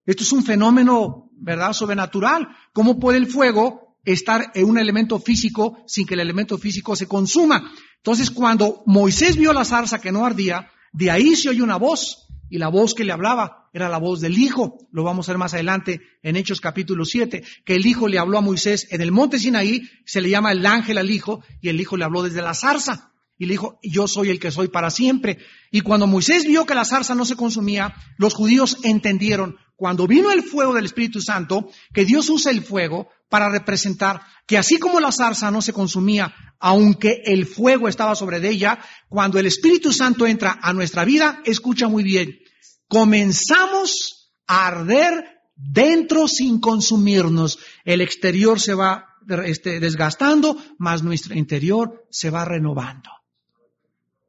Esto 0.06 0.24
es 0.24 0.32
un 0.32 0.44
fenómeno, 0.44 1.30
¿verdad?, 1.34 1.74
sobrenatural. 1.74 2.48
¿Cómo 2.74 3.00
puede 3.00 3.18
el 3.18 3.28
fuego 3.28 3.98
estar 4.06 4.52
en 4.56 4.66
un 4.66 4.78
elemento 4.78 5.20
físico 5.20 5.84
sin 5.86 6.08
que 6.08 6.14
el 6.14 6.22
elemento 6.22 6.58
físico 6.58 6.96
se 6.96 7.08
consuma? 7.08 7.72
Entonces, 7.98 8.32
cuando 8.32 8.84
Moisés 8.86 9.36
vio 9.36 9.52
la 9.52 9.66
zarza 9.66 10.00
que 10.00 10.14
no 10.14 10.26
ardía, 10.26 10.72
de 10.94 11.12
ahí 11.12 11.36
se 11.36 11.50
oye 11.50 11.62
una 11.62 11.76
voz. 11.76 12.27
Y 12.50 12.58
la 12.58 12.70
voz 12.70 12.94
que 12.94 13.04
le 13.04 13.12
hablaba 13.12 13.70
era 13.74 13.90
la 13.90 13.98
voz 13.98 14.22
del 14.22 14.38
Hijo. 14.38 14.78
Lo 14.92 15.04
vamos 15.04 15.28
a 15.28 15.34
ver 15.34 15.38
más 15.38 15.54
adelante 15.54 16.02
en 16.24 16.36
Hechos 16.36 16.62
capítulo 16.62 17.06
7, 17.06 17.44
que 17.66 17.76
el 17.76 17.86
Hijo 17.86 18.08
le 18.08 18.20
habló 18.20 18.38
a 18.38 18.42
Moisés 18.42 18.88
en 18.92 19.02
el 19.02 19.12
monte 19.12 19.40
Sinaí, 19.40 19.90
se 20.06 20.22
le 20.22 20.30
llama 20.30 20.52
el 20.52 20.66
ángel 20.66 20.98
al 20.98 21.12
Hijo, 21.12 21.44
y 21.62 21.70
el 21.70 21.80
Hijo 21.80 21.98
le 21.98 22.06
habló 22.06 22.24
desde 22.24 22.42
la 22.42 22.54
zarza. 22.54 23.12
Y 23.38 23.46
le 23.46 23.54
dijo, 23.54 23.80
yo 23.84 24.08
soy 24.08 24.30
el 24.30 24.40
que 24.40 24.52
soy 24.52 24.68
para 24.68 24.90
siempre. 24.90 25.38
Y 25.72 25.82
cuando 25.82 26.08
Moisés 26.08 26.46
vio 26.46 26.66
que 26.66 26.76
la 26.76 26.86
zarza 26.86 27.14
no 27.14 27.26
se 27.26 27.36
consumía, 27.36 27.94
los 28.18 28.34
judíos 28.34 28.78
entendieron, 28.84 29.58
cuando 29.78 30.08
vino 30.08 30.32
el 30.32 30.42
fuego 30.42 30.74
del 30.74 30.86
Espíritu 30.86 31.22
Santo, 31.22 31.70
que 31.94 32.04
Dios 32.04 32.30
usa 32.30 32.52
el 32.52 32.64
fuego 32.64 33.10
para 33.30 33.50
representar 33.50 34.22
que 34.48 34.58
así 34.58 34.80
como 34.80 35.00
la 35.00 35.12
zarza 35.12 35.52
no 35.52 35.62
se 35.62 35.72
consumía, 35.72 36.34
aunque 36.60 37.22
el 37.26 37.46
fuego 37.46 37.88
estaba 37.88 38.16
sobre 38.16 38.46
ella, 38.50 38.80
cuando 39.08 39.38
el 39.38 39.46
Espíritu 39.46 39.94
Santo 39.94 40.26
entra 40.26 40.58
a 40.62 40.74
nuestra 40.74 41.06
vida, 41.06 41.42
escucha 41.46 41.88
muy 41.88 42.04
bien, 42.04 42.40
comenzamos 42.88 44.34
a 44.48 44.66
arder 44.66 45.26
dentro 45.56 46.28
sin 46.28 46.60
consumirnos. 46.60 47.60
El 47.86 48.02
exterior 48.02 48.60
se 48.60 48.74
va 48.74 49.06
este, 49.46 49.80
desgastando, 49.80 50.58
mas 50.80 51.04
nuestro 51.04 51.36
interior 51.36 52.08
se 52.10 52.32
va 52.32 52.46
renovando 52.46 53.12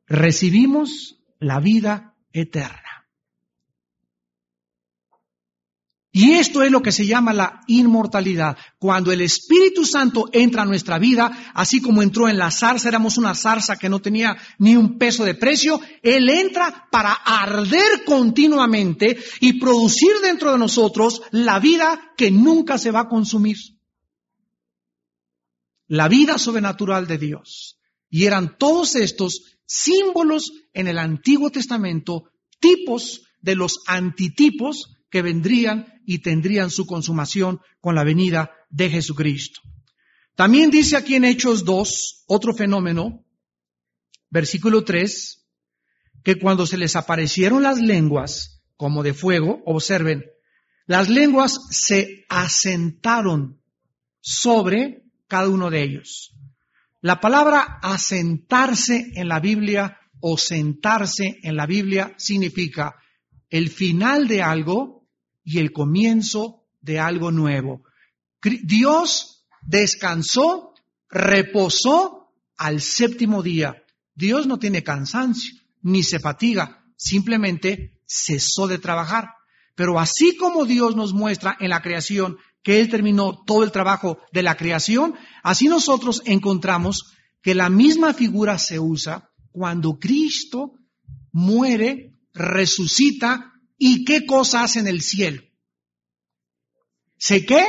recibimos 0.08 1.16
la 1.38 1.60
vida 1.60 2.16
eterna. 2.32 2.88
Y 6.10 6.32
esto 6.32 6.62
es 6.62 6.72
lo 6.72 6.82
que 6.82 6.90
se 6.90 7.06
llama 7.06 7.32
la 7.32 7.60
inmortalidad. 7.68 8.56
Cuando 8.78 9.12
el 9.12 9.20
Espíritu 9.20 9.84
Santo 9.84 10.28
entra 10.32 10.62
a 10.62 10.64
nuestra 10.64 10.98
vida, 10.98 11.52
así 11.54 11.80
como 11.80 12.02
entró 12.02 12.28
en 12.28 12.38
la 12.38 12.50
zarza, 12.50 12.88
éramos 12.88 13.18
una 13.18 13.34
zarza 13.34 13.76
que 13.76 13.90
no 13.90 14.00
tenía 14.00 14.36
ni 14.58 14.74
un 14.74 14.98
peso 14.98 15.24
de 15.24 15.34
precio, 15.34 15.80
Él 16.02 16.28
entra 16.28 16.88
para 16.90 17.12
arder 17.12 18.04
continuamente 18.04 19.18
y 19.40 19.60
producir 19.60 20.10
dentro 20.22 20.50
de 20.50 20.58
nosotros 20.58 21.22
la 21.30 21.60
vida 21.60 22.12
que 22.16 22.30
nunca 22.30 22.78
se 22.78 22.90
va 22.90 23.00
a 23.00 23.08
consumir. 23.08 23.58
La 25.86 26.08
vida 26.08 26.38
sobrenatural 26.38 27.06
de 27.06 27.18
Dios. 27.18 27.78
Y 28.10 28.24
eran 28.24 28.56
todos 28.58 28.96
estos 28.96 29.57
símbolos 29.68 30.50
en 30.72 30.88
el 30.88 30.98
Antiguo 30.98 31.50
Testamento, 31.50 32.30
tipos 32.58 33.22
de 33.40 33.54
los 33.54 33.80
antitipos 33.86 34.96
que 35.10 35.22
vendrían 35.22 36.00
y 36.06 36.20
tendrían 36.20 36.70
su 36.70 36.86
consumación 36.86 37.60
con 37.80 37.94
la 37.94 38.02
venida 38.02 38.50
de 38.70 38.90
Jesucristo. 38.90 39.60
También 40.34 40.70
dice 40.70 40.96
aquí 40.96 41.14
en 41.14 41.24
Hechos 41.24 41.64
2, 41.64 42.24
otro 42.28 42.54
fenómeno, 42.54 43.24
versículo 44.30 44.84
3, 44.84 45.46
que 46.24 46.38
cuando 46.38 46.66
se 46.66 46.78
les 46.78 46.96
aparecieron 46.96 47.62
las 47.62 47.78
lenguas 47.78 48.62
como 48.76 49.02
de 49.02 49.14
fuego, 49.14 49.62
observen, 49.66 50.24
las 50.86 51.08
lenguas 51.08 51.58
se 51.70 52.24
asentaron 52.28 53.60
sobre 54.20 55.04
cada 55.26 55.48
uno 55.48 55.70
de 55.70 55.82
ellos. 55.82 56.32
La 57.00 57.20
palabra 57.20 57.78
asentarse 57.80 59.12
en 59.14 59.28
la 59.28 59.38
Biblia 59.38 60.00
o 60.20 60.36
sentarse 60.36 61.38
en 61.42 61.56
la 61.56 61.66
Biblia 61.66 62.14
significa 62.18 62.96
el 63.50 63.70
final 63.70 64.26
de 64.26 64.42
algo 64.42 65.06
y 65.44 65.58
el 65.58 65.72
comienzo 65.72 66.66
de 66.80 66.98
algo 66.98 67.30
nuevo. 67.30 67.84
Dios 68.42 69.46
descansó, 69.62 70.74
reposó 71.08 72.32
al 72.56 72.80
séptimo 72.80 73.42
día. 73.42 73.84
Dios 74.14 74.48
no 74.48 74.58
tiene 74.58 74.82
cansancio 74.82 75.54
ni 75.82 76.02
se 76.02 76.18
fatiga, 76.18 76.84
simplemente 76.96 78.02
cesó 78.06 78.66
de 78.66 78.78
trabajar. 78.78 79.34
Pero 79.76 80.00
así 80.00 80.36
como 80.36 80.64
Dios 80.64 80.96
nos 80.96 81.12
muestra 81.12 81.56
en 81.60 81.70
la 81.70 81.80
creación 81.80 82.38
que 82.62 82.80
Él 82.80 82.88
terminó 82.88 83.42
todo 83.44 83.64
el 83.64 83.72
trabajo 83.72 84.18
de 84.32 84.42
la 84.42 84.56
creación, 84.56 85.14
así 85.42 85.68
nosotros 85.68 86.22
encontramos 86.26 87.12
que 87.42 87.54
la 87.54 87.70
misma 87.70 88.14
figura 88.14 88.58
se 88.58 88.78
usa 88.78 89.30
cuando 89.50 89.98
Cristo 89.98 90.72
muere, 91.32 92.14
resucita 92.32 93.52
y 93.76 94.04
qué 94.04 94.26
cosa 94.26 94.62
hace 94.62 94.80
en 94.80 94.88
el 94.88 95.02
cielo. 95.02 95.42
¿Se 97.16 97.44
qué? 97.44 97.64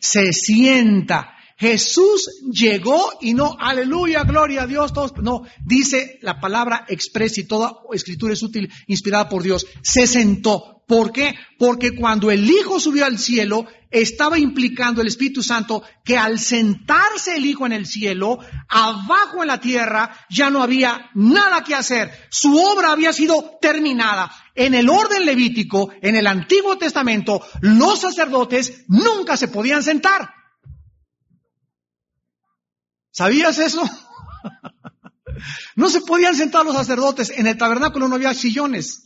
Se 0.00 0.32
sienta. 0.32 1.34
Jesús 1.56 2.42
llegó 2.52 3.10
y 3.20 3.34
no, 3.34 3.56
aleluya, 3.58 4.22
gloria 4.22 4.62
a 4.62 4.66
Dios, 4.66 4.92
todos, 4.92 5.12
no, 5.16 5.42
dice 5.66 6.18
la 6.22 6.40
palabra 6.40 6.86
expresa 6.88 7.40
y 7.40 7.48
toda 7.48 7.78
escritura 7.92 8.32
es 8.32 8.42
útil, 8.44 8.70
inspirada 8.86 9.28
por 9.28 9.42
Dios, 9.42 9.66
se 9.82 10.06
sentó. 10.06 10.77
¿Por 10.88 11.12
qué? 11.12 11.34
Porque 11.58 11.94
cuando 11.94 12.30
el 12.30 12.48
Hijo 12.48 12.80
subió 12.80 13.04
al 13.04 13.18
cielo, 13.18 13.66
estaba 13.90 14.38
implicando 14.38 15.02
el 15.02 15.08
Espíritu 15.08 15.42
Santo 15.42 15.82
que 16.02 16.16
al 16.16 16.38
sentarse 16.38 17.36
el 17.36 17.44
Hijo 17.44 17.66
en 17.66 17.72
el 17.72 17.84
cielo, 17.84 18.38
abajo 18.70 19.42
en 19.42 19.48
la 19.48 19.60
tierra 19.60 20.16
ya 20.30 20.48
no 20.48 20.62
había 20.62 21.10
nada 21.14 21.62
que 21.62 21.74
hacer. 21.74 22.10
Su 22.30 22.56
obra 22.56 22.90
había 22.90 23.12
sido 23.12 23.58
terminada. 23.60 24.34
En 24.54 24.72
el 24.72 24.88
orden 24.88 25.26
levítico, 25.26 25.92
en 26.00 26.16
el 26.16 26.26
Antiguo 26.26 26.78
Testamento, 26.78 27.42
los 27.60 28.00
sacerdotes 28.00 28.86
nunca 28.88 29.36
se 29.36 29.48
podían 29.48 29.82
sentar. 29.82 30.30
¿Sabías 33.10 33.58
eso? 33.58 33.82
no 35.76 35.90
se 35.90 36.00
podían 36.00 36.34
sentar 36.34 36.64
los 36.64 36.74
sacerdotes. 36.74 37.28
En 37.28 37.46
el 37.46 37.58
tabernáculo 37.58 38.08
no 38.08 38.14
había 38.14 38.32
sillones 38.32 39.04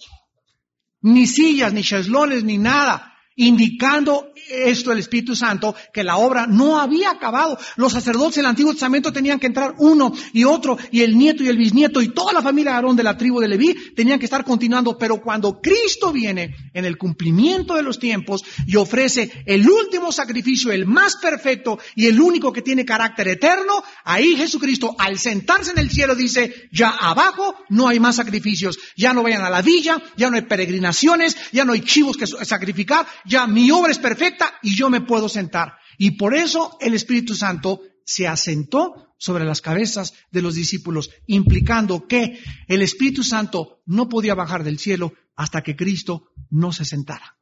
ni 1.02 1.26
sillas, 1.26 1.72
ni 1.72 1.82
cheslones, 1.82 2.42
ni 2.44 2.58
nada 2.58 3.12
indicando 3.36 4.32
esto 4.50 4.92
el 4.92 4.98
Espíritu 4.98 5.34
Santo, 5.34 5.74
que 5.92 6.04
la 6.04 6.16
obra 6.16 6.46
no 6.46 6.78
había 6.78 7.10
acabado. 7.10 7.58
Los 7.76 7.92
sacerdotes 7.92 8.36
del 8.36 8.46
Antiguo 8.46 8.72
Testamento 8.72 9.12
tenían 9.12 9.38
que 9.38 9.46
entrar 9.46 9.74
uno 9.78 10.12
y 10.32 10.44
otro, 10.44 10.78
y 10.90 11.02
el 11.02 11.16
nieto 11.16 11.42
y 11.42 11.48
el 11.48 11.56
bisnieto 11.56 12.02
y 12.02 12.08
toda 12.08 12.32
la 12.32 12.42
familia 12.42 12.72
de 12.72 12.76
Aarón 12.76 12.96
de 12.96 13.02
la 13.02 13.16
tribu 13.16 13.40
de 13.40 13.48
Leví 13.48 13.74
tenían 13.94 14.18
que 14.18 14.26
estar 14.26 14.44
continuando, 14.44 14.98
pero 14.98 15.20
cuando 15.20 15.60
Cristo 15.60 16.12
viene 16.12 16.54
en 16.74 16.84
el 16.84 16.98
cumplimiento 16.98 17.74
de 17.74 17.82
los 17.82 17.98
tiempos 17.98 18.44
y 18.66 18.76
ofrece 18.76 19.30
el 19.46 19.68
último 19.68 20.12
sacrificio, 20.12 20.72
el 20.72 20.86
más 20.86 21.16
perfecto 21.16 21.78
y 21.94 22.06
el 22.06 22.20
único 22.20 22.52
que 22.52 22.62
tiene 22.62 22.84
carácter 22.84 23.28
eterno, 23.28 23.82
ahí 24.04 24.36
Jesucristo 24.36 24.94
al 24.98 25.18
sentarse 25.18 25.72
en 25.72 25.78
el 25.78 25.90
cielo 25.90 26.14
dice, 26.14 26.68
ya 26.72 26.90
abajo 26.90 27.54
no 27.68 27.88
hay 27.88 28.00
más 28.00 28.16
sacrificios, 28.16 28.78
ya 28.96 29.12
no 29.12 29.22
vayan 29.22 29.42
a 29.42 29.50
la 29.50 29.62
villa, 29.62 30.02
ya 30.16 30.30
no 30.30 30.36
hay 30.36 30.42
peregrinaciones, 30.42 31.36
ya 31.52 31.64
no 31.64 31.72
hay 31.72 31.80
chivos 31.80 32.16
que 32.16 32.26
sacrificar, 32.26 33.06
ya 33.24 33.46
mi 33.46 33.70
obra 33.70 33.92
es 33.92 33.98
perfecta 33.98 34.54
y 34.62 34.76
yo 34.76 34.90
me 34.90 35.00
puedo 35.00 35.28
sentar. 35.28 35.78
Y 35.98 36.12
por 36.12 36.35
eso 36.35 36.76
el 36.80 36.94
Espíritu 36.94 37.35
Santo 37.35 37.82
se 38.04 38.26
asentó 38.26 39.14
sobre 39.18 39.44
las 39.44 39.61
cabezas 39.61 40.14
de 40.30 40.42
los 40.42 40.54
discípulos, 40.54 41.11
implicando 41.26 42.08
que 42.08 42.40
el 42.66 42.82
Espíritu 42.82 43.22
Santo 43.22 43.82
no 43.87 44.08
podía 44.08 44.35
bajar 44.35 44.64
del 44.64 44.78
cielo 44.78 45.12
hasta 45.37 45.62
que 45.62 45.76
Cristo 45.76 46.32
no 46.50 46.72
se 46.72 46.85
sentara. 46.85 47.37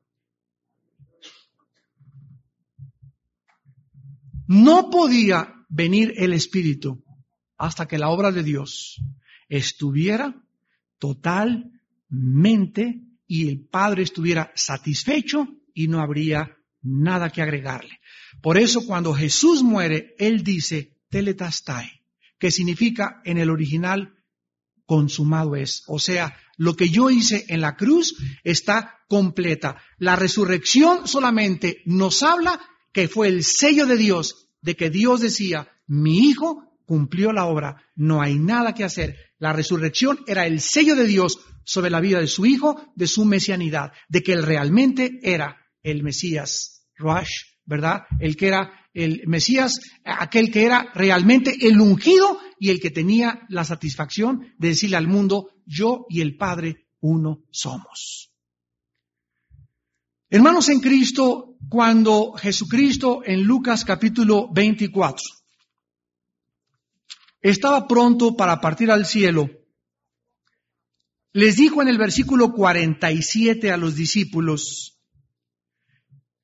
No 4.47 4.91
podía 4.91 5.55
venir 5.69 6.13
el 6.17 6.33
Espíritu 6.33 7.05
hasta 7.57 7.87
que 7.87 7.99
la 7.99 8.09
obra 8.09 8.33
de 8.33 8.43
Dios 8.43 9.01
estuviera 9.49 10.35
totalmente 10.99 13.01
y 13.27 13.49
el 13.49 13.61
Padre 13.61 14.03
estuviera 14.03 14.53
satisfecho 14.55 15.60
y 15.85 15.89
no 15.89 16.01
habría 16.01 16.59
nada 16.83 17.31
que 17.31 17.41
agregarle. 17.41 18.01
Por 18.43 18.59
eso 18.59 18.87
cuando 18.87 19.15
Jesús 19.15 19.63
muere, 19.63 20.15
Él 20.19 20.45
dice 20.45 20.99
teletastai, 21.09 22.03
que 22.39 22.51
significa 22.51 23.21
en 23.25 23.39
el 23.39 23.51
original 23.51 24.15
consumado 24.85 25.57
es. 25.57 25.85
O 25.87 25.99
sea, 25.99 26.37
lo 26.57 26.77
que 26.77 26.91
yo 26.91 27.09
hice 27.09 27.47
en 27.49 27.63
la 27.63 27.77
cruz 27.77 28.17
está 28.45 28.99
completa. 29.09 29.81
La 29.99 30.17
resurrección 30.17 31.09
solamente 31.09 31.83
nos 31.87 32.23
habla 32.23 32.61
que 32.93 33.09
fue 33.09 33.29
el 33.29 33.43
sello 33.43 33.87
de 33.87 33.97
Dios, 33.97 34.49
de 34.61 34.77
que 34.77 34.91
Dios 34.91 35.21
decía, 35.21 35.69
mi 35.87 36.29
hijo 36.29 36.65
cumplió 36.85 37.33
la 37.33 37.47
obra, 37.47 37.85
no 37.95 38.21
hay 38.21 38.39
nada 38.39 38.75
que 38.75 38.85
hacer. 38.85 39.17
La 39.39 39.53
resurrección 39.53 40.21
era 40.27 40.47
el 40.47 40.61
sello 40.61 40.95
de 40.97 41.07
Dios 41.07 41.39
sobre 41.65 41.91
la 41.91 42.01
vida 42.01 42.21
de 42.21 42.27
su 42.27 42.45
hijo, 42.47 42.93
de 42.97 43.07
su 43.07 43.25
mesianidad, 43.25 43.93
de 44.09 44.23
que 44.23 44.33
él 44.33 44.43
realmente 44.43 45.21
era 45.23 45.60
el 45.83 46.03
Mesías, 46.03 46.87
Rush, 46.97 47.45
¿verdad? 47.65 48.03
El 48.19 48.37
que 48.37 48.49
era 48.49 48.73
el 48.93 49.23
Mesías, 49.27 49.81
aquel 50.05 50.51
que 50.51 50.65
era 50.65 50.91
realmente 50.95 51.67
el 51.67 51.81
ungido 51.81 52.39
y 52.59 52.71
el 52.71 52.81
que 52.81 52.91
tenía 52.91 53.47
la 53.49 53.65
satisfacción 53.65 54.53
de 54.59 54.69
decirle 54.69 54.97
al 54.97 55.09
mundo, 55.09 55.51
yo 55.65 56.07
y 56.09 56.21
el 56.21 56.37
Padre 56.37 56.89
uno 57.01 57.45
somos. 57.51 58.33
Hermanos 60.29 60.69
en 60.69 60.81
Cristo, 60.81 61.57
cuando 61.69 62.33
Jesucristo 62.33 63.23
en 63.25 63.43
Lucas 63.43 63.85
capítulo 63.85 64.49
24 64.53 65.25
estaba 67.41 67.89
pronto 67.89 68.37
para 68.37 68.61
partir 68.61 68.91
al 68.91 69.07
cielo, 69.07 69.49
les 71.33 71.57
dijo 71.57 71.81
en 71.83 71.89
el 71.89 71.99
versículo 71.99 72.53
47 72.53 73.71
a 73.71 73.77
los 73.77 73.95
discípulos 73.95 75.00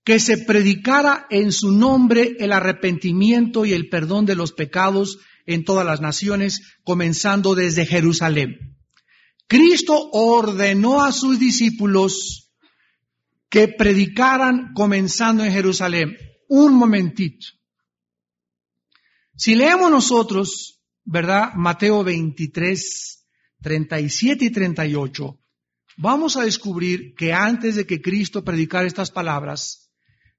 que 0.07 0.21
se 0.21 0.39
predicara 0.39 1.27
en 1.29 1.53
su 1.53 1.73
nombre 1.73 2.37
el 2.39 2.53
arrepentimiento 2.53 3.67
y 3.67 3.75
el 3.75 3.91
perdón 3.91 4.25
de 4.25 4.37
los 4.37 4.53
pecados 4.53 5.19
en 5.45 5.65
todas 5.65 5.85
las 5.85 6.01
naciones, 6.01 6.63
comenzando 6.85 7.55
desde 7.55 7.85
Jerusalén. 7.85 8.79
Cristo 9.47 10.09
ordenó 10.13 11.05
a 11.05 11.13
sus 11.13 11.39
discípulos 11.39 12.53
que 13.51 13.69
predicaran 13.69 14.73
comenzando 14.73 15.45
en 15.45 15.53
Jerusalén. 15.53 16.17
Un 16.49 16.73
momentito. 16.75 17.49
Si 19.37 19.55
leemos 19.55 19.91
nosotros 19.91 20.77
¿verdad? 21.07 21.55
Mateo 21.55 22.03
23, 22.03 23.27
37 23.63 24.45
y 24.45 24.51
38, 24.51 25.41
vamos 25.97 26.37
a 26.37 26.43
descubrir 26.43 27.15
que 27.15 27.33
antes 27.33 27.77
de 27.77 27.87
que 27.87 28.03
Cristo 28.03 28.45
predicara 28.45 28.87
estas 28.87 29.13
palabras, 29.13 29.86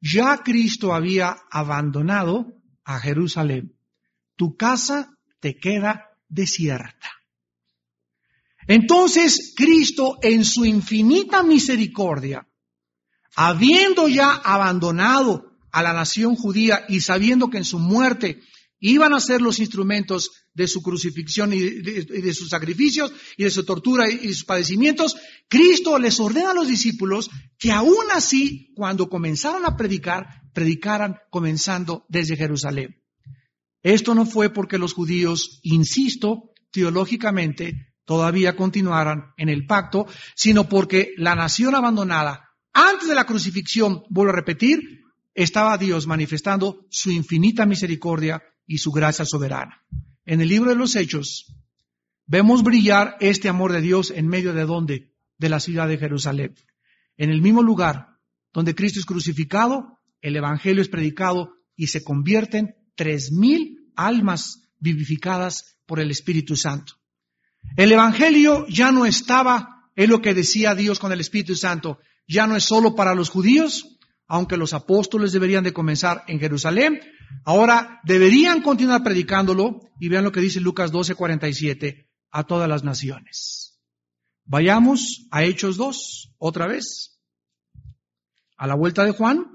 ya 0.01 0.43
Cristo 0.43 0.93
había 0.93 1.35
abandonado 1.49 2.53
a 2.83 2.99
Jerusalén. 2.99 3.75
Tu 4.35 4.55
casa 4.55 5.17
te 5.39 5.57
queda 5.57 6.09
desierta. 6.29 7.11
Entonces 8.67 9.53
Cristo 9.55 10.17
en 10.21 10.43
su 10.43 10.65
infinita 10.65 11.41
misericordia, 11.41 12.47
habiendo 13.35 14.07
ya 14.07 14.33
abandonado 14.33 15.57
a 15.71 15.81
la 15.81 15.93
nación 15.93 16.35
judía 16.35 16.85
y 16.89 17.01
sabiendo 17.01 17.49
que 17.49 17.57
en 17.57 17.65
su 17.65 17.79
muerte 17.79 18.41
iban 18.79 19.13
a 19.13 19.19
ser 19.19 19.41
los 19.41 19.59
instrumentos 19.59 20.46
de 20.57 20.67
su 20.67 20.81
crucifixión 20.81 21.53
y 21.53 21.59
de, 21.59 22.33
sus 22.33 22.49
sacrificios 22.49 23.13
y 23.37 23.43
de 23.43 23.51
su 23.51 23.63
tortura 23.63 24.09
y, 24.09 24.33
sus 24.33 24.43
padecimientos, 24.43 25.15
Cristo 25.47 25.99
les 25.99 26.19
ordena 26.19 26.49
a 26.49 26.53
los 26.55 26.67
discípulos 26.67 27.29
que 27.59 27.71
aún 27.71 28.05
así, 28.11 28.73
cuando 28.75 29.07
comenzaron 29.07 29.67
a 29.67 29.77
predicar, 29.77 30.41
predicaran 30.53 31.17
comenzando 31.29 32.07
desde 32.09 32.35
Jerusalén. 32.35 33.03
Esto 33.83 34.15
no 34.15 34.25
fue 34.25 34.49
porque 34.49 34.79
los 34.79 34.93
judíos, 34.93 35.59
insisto, 35.61 36.49
teológicamente, 36.71 37.93
todavía 38.03 38.55
continuaran 38.55 39.33
en 39.37 39.49
el 39.49 39.67
pacto, 39.67 40.07
sino 40.35 40.67
porque 40.67 41.13
la 41.17 41.35
nación 41.35 41.75
abandonada, 41.75 42.49
antes 42.73 43.07
de 43.07 43.13
la 43.13 43.27
crucifixión, 43.27 44.01
vuelvo 44.09 44.33
a 44.33 44.35
repetir, 44.35 45.03
estaba 45.35 45.77
Dios 45.77 46.07
manifestando 46.07 46.87
su 46.89 47.11
infinita 47.11 47.67
misericordia 47.67 48.41
y 48.65 48.79
su 48.79 48.91
gracia 48.91 49.23
soberana. 49.23 49.83
En 50.27 50.41
el 50.41 50.49
libro 50.49 50.71
de 50.71 50.75
los 50.75 50.97
Hechos 50.97 51.55
vemos 52.25 52.61
brillar 52.61 53.15
este 53.21 53.47
amor 53.47 53.71
de 53.71 53.79
Dios 53.79 54.11
en 54.11 54.27
medio 54.27 54.53
de 54.53 54.65
dónde? 54.65 55.13
De 55.37 55.47
la 55.47 55.61
ciudad 55.61 55.87
de 55.87 55.97
Jerusalén. 55.97 56.53
En 57.15 57.29
el 57.29 57.41
mismo 57.41 57.63
lugar 57.63 58.17
donde 58.51 58.75
Cristo 58.75 58.99
es 58.99 59.05
crucificado, 59.05 59.99
el 60.19 60.35
Evangelio 60.35 60.81
es 60.81 60.89
predicado 60.89 61.53
y 61.77 61.87
se 61.87 62.03
convierten 62.03 62.75
tres 62.95 63.31
mil 63.31 63.89
almas 63.95 64.63
vivificadas 64.79 65.77
por 65.85 66.01
el 66.01 66.11
Espíritu 66.11 66.57
Santo. 66.57 66.95
El 67.77 67.93
Evangelio 67.93 68.67
ya 68.67 68.91
no 68.91 69.05
estaba, 69.05 69.89
en 69.95 70.09
lo 70.09 70.21
que 70.21 70.33
decía 70.33 70.75
Dios 70.75 70.99
con 70.99 71.13
el 71.13 71.21
Espíritu 71.21 71.55
Santo, 71.55 71.99
ya 72.27 72.47
no 72.47 72.57
es 72.57 72.65
solo 72.65 72.95
para 72.95 73.15
los 73.15 73.29
judíos, 73.29 73.96
aunque 74.27 74.57
los 74.57 74.73
apóstoles 74.73 75.31
deberían 75.31 75.63
de 75.63 75.73
comenzar 75.73 76.23
en 76.27 76.39
Jerusalén, 76.39 76.99
ahora 77.45 78.01
deberían 78.03 78.61
continuar 78.61 79.03
predicándolo 79.03 79.79
y 79.99 80.09
vean 80.09 80.23
lo 80.23 80.31
que 80.31 80.41
dice 80.41 80.59
Lucas 80.59 80.91
12:47 80.91 82.07
a 82.31 82.43
todas 82.43 82.67
las 82.67 82.83
naciones. 82.83 83.79
Vayamos 84.45 85.27
a 85.31 85.43
Hechos 85.43 85.77
2, 85.77 86.35
otra 86.37 86.67
vez, 86.67 87.19
a 88.57 88.67
la 88.67 88.75
vuelta 88.75 89.03
de 89.03 89.11
Juan. 89.11 89.45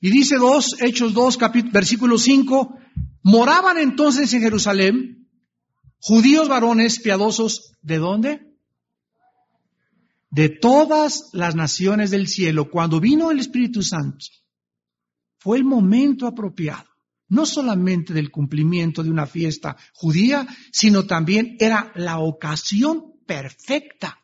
Y 0.00 0.10
dice 0.10 0.36
2, 0.36 0.82
Hechos 0.82 1.12
2, 1.12 1.38
versículo 1.72 2.18
5, 2.18 2.78
moraban 3.22 3.78
entonces 3.78 4.32
en 4.32 4.40
Jerusalén 4.40 5.28
judíos 5.98 6.48
varones 6.48 7.00
piadosos, 7.00 7.76
¿de 7.82 7.98
dónde? 7.98 8.49
De 10.30 10.48
todas 10.48 11.30
las 11.32 11.54
naciones 11.56 12.10
del 12.10 12.28
cielo, 12.28 12.70
cuando 12.70 13.00
vino 13.00 13.30
el 13.30 13.40
Espíritu 13.40 13.82
Santo, 13.82 14.26
fue 15.38 15.58
el 15.58 15.64
momento 15.64 16.26
apropiado, 16.26 16.88
no 17.28 17.46
solamente 17.46 18.12
del 18.12 18.30
cumplimiento 18.30 19.02
de 19.02 19.10
una 19.10 19.26
fiesta 19.26 19.76
judía, 19.92 20.46
sino 20.72 21.06
también 21.06 21.56
era 21.58 21.92
la 21.96 22.18
ocasión 22.18 23.14
perfecta, 23.26 24.20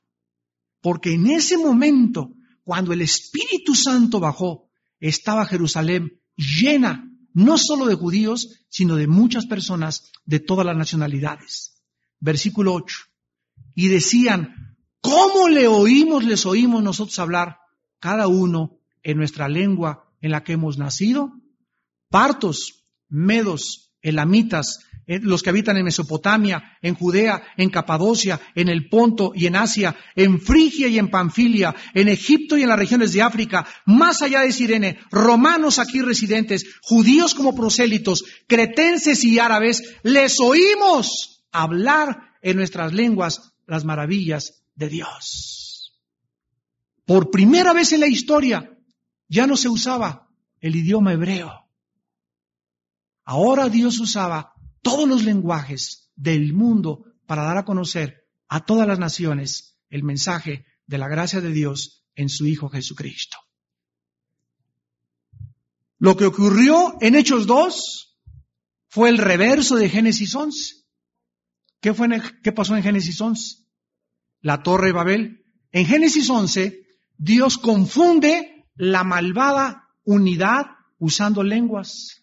porque 0.81 1.15
en 1.15 1.27
ese 1.27 1.59
momento, 1.59 2.35
cuando 2.63 2.93
el 2.93 3.01
Espíritu 3.01 3.75
Santo 3.75 4.21
bajó, 4.21 4.69
estaba 5.01 5.47
Jerusalén 5.47 6.21
llena 6.37 7.11
no 7.33 7.59
solo 7.59 7.87
de 7.87 7.95
judíos, 7.95 8.65
sino 8.69 8.97
de 8.97 9.07
muchas 9.07 9.47
personas 9.47 10.11
de 10.25 10.41
todas 10.41 10.65
las 10.65 10.77
nacionalidades. 10.77 11.83
Versículo 12.19 12.73
8. 12.73 12.97
Y 13.75 13.89
decían, 13.89 14.66
¿Cómo 15.07 15.49
le 15.49 15.69
oímos, 15.69 16.25
les 16.25 16.47
oímos 16.47 16.83
nosotros 16.83 17.17
hablar, 17.21 17.59
cada 18.01 18.27
uno 18.27 18.81
en 19.05 19.19
nuestra 19.19 19.49
lengua 19.49 20.11
en 20.21 20.33
la 20.33 20.43
que 20.43 20.55
hemos 20.55 20.79
nacido? 20.79 21.31
Partos, 22.11 22.89
medos, 23.09 23.93
elamitas, 24.03 24.81
eh, 25.07 25.21
los 25.23 25.45
que 25.45 25.51
habitan 25.51 25.77
en 25.77 25.85
Mesopotamia, 25.85 26.77
en 26.83 26.97
Judea, 26.97 27.41
en 27.57 27.71
Capadocia, 27.71 28.41
en 28.57 28.69
el 28.69 28.89
Ponto 28.89 29.31
y 29.33 29.47
en 29.47 29.55
Asia, 29.55 29.95
en 30.17 30.41
Frigia 30.41 30.89
y 30.89 30.99
en 30.99 31.09
Panfilia, 31.09 31.73
en 31.95 32.09
Egipto 32.09 32.59
y 32.59 32.65
en 32.65 32.69
las 32.69 32.79
regiones 32.79 33.13
de 33.13 33.23
África, 33.23 33.65
más 33.85 34.23
allá 34.23 34.41
de 34.41 34.51
Sirene, 34.51 34.99
romanos 35.13 35.79
aquí 35.79 36.03
residentes, 36.03 36.67
judíos 36.83 37.37
como 37.37 37.55
prosélitos, 37.55 38.25
cretenses 38.49 39.23
y 39.23 39.39
árabes, 39.39 39.85
les 40.03 40.41
oímos 40.41 41.45
hablar 41.53 42.33
en 42.43 42.57
nuestras 42.57 42.93
lenguas 42.93 43.53
las 43.69 43.85
maravillas 43.85 44.66
de 44.77 44.89
Dios. 44.89 46.01
Por 47.05 47.31
primera 47.31 47.73
vez 47.73 47.93
en 47.93 48.01
la 48.01 48.07
historia 48.07 48.79
ya 49.29 49.47
no 49.47 49.57
se 49.57 49.69
usaba 49.69 50.29
el 50.61 50.77
idioma 50.77 51.13
hebreo. 51.13 51.69
Ahora 53.25 53.69
Dios 53.69 53.99
usaba 53.99 54.55
todos 54.83 55.09
los 55.09 55.25
lenguajes 55.25 56.11
del 56.15 56.53
mundo 56.53 57.05
para 57.27 57.43
dar 57.43 57.59
a 57.59 57.65
conocer 57.65 58.29
a 58.49 58.65
todas 58.65 58.87
las 58.87 58.99
naciones 58.99 59.79
el 59.91 60.05
mensaje 60.05 60.65
de 60.87 60.99
la 60.99 61.09
gracia 61.09 61.41
de 61.41 61.51
Dios 61.51 62.05
en 62.15 62.29
su 62.29 62.47
Hijo 62.47 62.69
Jesucristo. 62.69 63.37
Lo 65.99 66.17
que 66.17 66.27
ocurrió 66.27 66.97
en 67.01 67.17
Hechos 67.17 67.47
2 67.47 68.19
fue 68.89 69.09
el 69.09 69.19
reverso 69.19 69.77
de 69.77 69.89
Génesis 69.89 70.35
11. 70.35 70.85
¿Qué, 71.81 71.95
fue 71.95 72.09
¿Qué 72.43 72.53
pasó 72.53 72.77
en 72.77 72.83
Génesis 72.83 73.21
11? 73.21 73.66
La 74.41 74.63
torre 74.63 74.89
de 74.89 74.93
Babel. 74.93 75.45
En 75.73 75.87
Génesis 75.87 76.29
11, 76.31 76.87
Dios 77.19 77.59
confunde 77.59 78.67
la 78.75 79.05
malvada 79.05 79.89
unidad 80.05 80.67
usando 80.99 81.43
lenguas. 81.43 82.23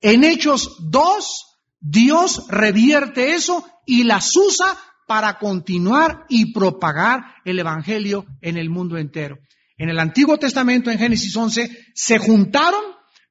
En 0.00 0.24
Hechos 0.24 0.76
2, 0.90 1.60
Dios 1.80 2.46
revierte 2.48 3.34
eso 3.34 3.66
y 3.84 4.04
las 4.04 4.36
usa 4.36 4.78
para 5.06 5.38
continuar 5.38 6.26
y 6.28 6.52
propagar 6.52 7.34
el 7.44 7.58
Evangelio 7.58 8.26
en 8.40 8.58
el 8.58 8.68
mundo 8.68 8.98
entero. 8.98 9.38
En 9.76 9.88
el 9.88 9.98
Antiguo 9.98 10.38
Testamento, 10.38 10.90
en 10.90 10.98
Génesis 10.98 11.34
11, 11.34 11.70
se 11.94 12.18
juntaron 12.18 12.80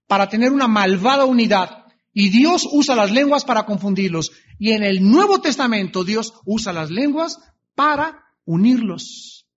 para 0.07 0.29
tener 0.29 0.51
una 0.51 0.67
malvada 0.67 1.25
unidad 1.25 1.83
Y 2.13 2.29
Dios 2.29 2.67
usa 2.71 2.95
las 2.95 3.11
lenguas 3.11 3.45
para 3.45 3.67
confundirlos. 3.67 4.31
Y 4.57 4.71
en 4.71 4.81
el 4.81 5.03
Nuevo 5.07 5.39
Testamento 5.39 6.03
Dios 6.03 6.33
usa 6.45 6.73
las 6.73 6.89
lenguas 6.89 7.37
para 7.77 8.25
unirlos. 8.45 9.47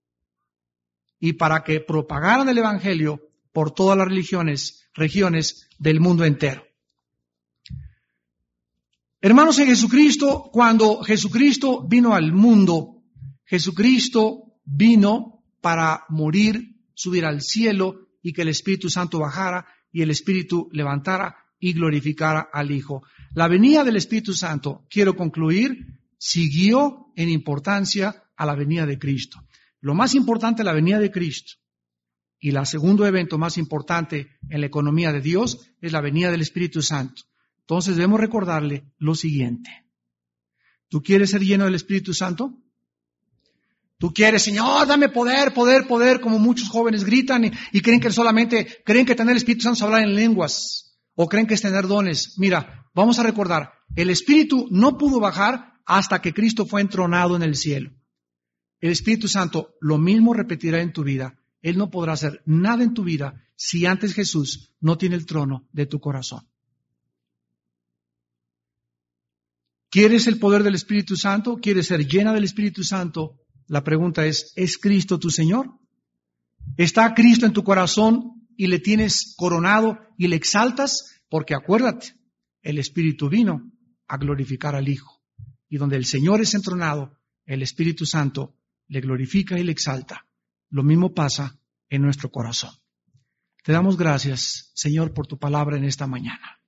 Y 1.19 1.33
para 1.33 1.63
que 1.63 1.79
propagaran 1.79 2.47
el 2.49 2.59
Evangelio 2.59 3.19
por 3.51 3.71
todas 3.71 3.97
las 3.97 4.07
religiones, 4.07 4.87
regiones 4.93 5.67
del 5.79 5.99
mundo 5.99 6.23
entero. 6.23 6.63
Hermanos 9.19 9.57
en 9.57 9.67
Jesucristo, 9.67 10.49
cuando 10.53 11.01
Jesucristo 11.01 11.83
vino 11.87 12.13
al 12.13 12.31
mundo, 12.31 13.03
Jesucristo 13.43 14.53
vino 14.65 15.43
para 15.59 16.05
morir, 16.09 16.75
subir 16.93 17.25
al 17.25 17.41
cielo 17.41 18.07
y 18.21 18.33
que 18.33 18.43
el 18.43 18.49
Espíritu 18.49 18.89
Santo 18.89 19.17
bajara 19.19 19.65
y 19.91 20.03
el 20.03 20.11
Espíritu 20.11 20.69
levantara 20.71 21.37
y 21.59 21.73
glorificara 21.73 22.49
al 22.53 22.69
Hijo. 22.69 23.03
La 23.33 23.47
venida 23.47 23.83
del 23.83 23.95
Espíritu 23.95 24.33
Santo, 24.33 24.85
quiero 24.89 25.15
concluir, 25.15 26.00
siguió 26.23 27.07
en 27.15 27.29
importancia 27.29 28.25
a 28.37 28.45
la 28.45 28.53
venida 28.53 28.85
de 28.85 28.99
Cristo. 28.99 29.43
Lo 29.79 29.95
más 29.95 30.13
importante, 30.13 30.63
la 30.63 30.71
venida 30.71 30.99
de 30.99 31.09
Cristo. 31.09 31.53
Y 32.39 32.55
el 32.55 32.65
segundo 32.67 33.07
evento 33.07 33.39
más 33.39 33.57
importante 33.57 34.37
en 34.47 34.61
la 34.61 34.67
economía 34.67 35.11
de 35.11 35.19
Dios 35.19 35.67
es 35.81 35.91
la 35.91 35.99
venida 35.99 36.29
del 36.29 36.41
Espíritu 36.41 36.83
Santo. 36.83 37.23
Entonces 37.61 37.95
debemos 37.95 38.19
recordarle 38.19 38.85
lo 38.99 39.15
siguiente. 39.15 39.71
¿Tú 40.89 41.01
quieres 41.01 41.31
ser 41.31 41.41
lleno 41.41 41.65
del 41.65 41.73
Espíritu 41.73 42.13
Santo? 42.13 42.55
Tú 43.97 44.13
quieres, 44.13 44.43
Señor, 44.43 44.85
dame 44.85 45.09
poder, 45.09 45.55
poder, 45.55 45.87
poder, 45.87 46.21
como 46.21 46.37
muchos 46.37 46.69
jóvenes 46.69 47.03
gritan 47.03 47.51
y, 47.71 47.81
creen 47.81 47.99
que 47.99 48.11
solamente, 48.11 48.83
creen 48.85 49.07
que 49.07 49.15
tener 49.15 49.31
el 49.31 49.37
Espíritu 49.37 49.63
Santo 49.63 49.77
es 49.77 49.81
hablar 49.81 50.03
en 50.03 50.13
lenguas 50.13 50.99
o 51.15 51.27
creen 51.27 51.47
que 51.47 51.55
es 51.55 51.61
tener 51.61 51.87
dones. 51.87 52.35
Mira, 52.37 52.85
vamos 52.93 53.17
a 53.17 53.23
recordar, 53.23 53.73
el 53.95 54.11
Espíritu 54.11 54.67
no 54.69 54.99
pudo 54.99 55.19
bajar 55.19 55.70
hasta 55.97 56.21
que 56.21 56.33
Cristo 56.33 56.65
fue 56.65 56.79
entronado 56.79 57.35
en 57.35 57.43
el 57.43 57.55
cielo. 57.55 57.91
El 58.79 58.91
Espíritu 58.91 59.27
Santo 59.27 59.75
lo 59.81 59.97
mismo 59.97 60.33
repetirá 60.33 60.81
en 60.81 60.93
tu 60.93 61.03
vida. 61.03 61.37
Él 61.61 61.77
no 61.77 61.91
podrá 61.91 62.13
hacer 62.13 62.41
nada 62.45 62.81
en 62.81 62.93
tu 62.93 63.03
vida 63.03 63.43
si 63.57 63.85
antes 63.85 64.13
Jesús 64.13 64.71
no 64.79 64.97
tiene 64.97 65.17
el 65.17 65.25
trono 65.25 65.67
de 65.73 65.85
tu 65.85 65.99
corazón. 65.99 66.47
¿Quieres 69.89 70.27
el 70.27 70.39
poder 70.39 70.63
del 70.63 70.75
Espíritu 70.75 71.17
Santo? 71.17 71.57
¿Quieres 71.57 71.87
ser 71.87 72.07
llena 72.07 72.31
del 72.31 72.45
Espíritu 72.45 72.85
Santo? 72.85 73.41
La 73.67 73.83
pregunta 73.83 74.25
es, 74.25 74.53
¿es 74.55 74.77
Cristo 74.77 75.19
tu 75.19 75.29
Señor? 75.29 75.77
¿Está 76.77 77.13
Cristo 77.13 77.45
en 77.45 77.51
tu 77.51 77.65
corazón 77.65 78.47
y 78.55 78.67
le 78.67 78.79
tienes 78.79 79.35
coronado 79.35 79.99
y 80.17 80.29
le 80.29 80.37
exaltas? 80.37 81.21
Porque 81.29 81.53
acuérdate, 81.53 82.15
el 82.61 82.77
Espíritu 82.77 83.27
vino 83.27 83.69
a 84.07 84.15
glorificar 84.15 84.73
al 84.73 84.87
Hijo. 84.87 85.20
Y 85.71 85.77
donde 85.77 85.95
el 85.95 86.05
Señor 86.05 86.39
es 86.39 86.53
entronado, 86.53 87.17
el 87.47 87.63
Espíritu 87.63 88.05
Santo 88.05 88.53
le 88.89 89.01
glorifica 89.01 89.57
y 89.57 89.63
le 89.63 89.71
exalta. 89.71 90.27
Lo 90.69 90.83
mismo 90.83 91.15
pasa 91.15 91.57
en 91.89 92.03
nuestro 92.03 92.29
corazón. 92.29 92.75
Te 93.63 93.71
damos 93.71 93.97
gracias, 93.97 94.69
Señor, 94.75 95.15
por 95.15 95.25
tu 95.25 95.39
palabra 95.39 95.77
en 95.77 95.85
esta 95.85 96.05
mañana 96.05 96.61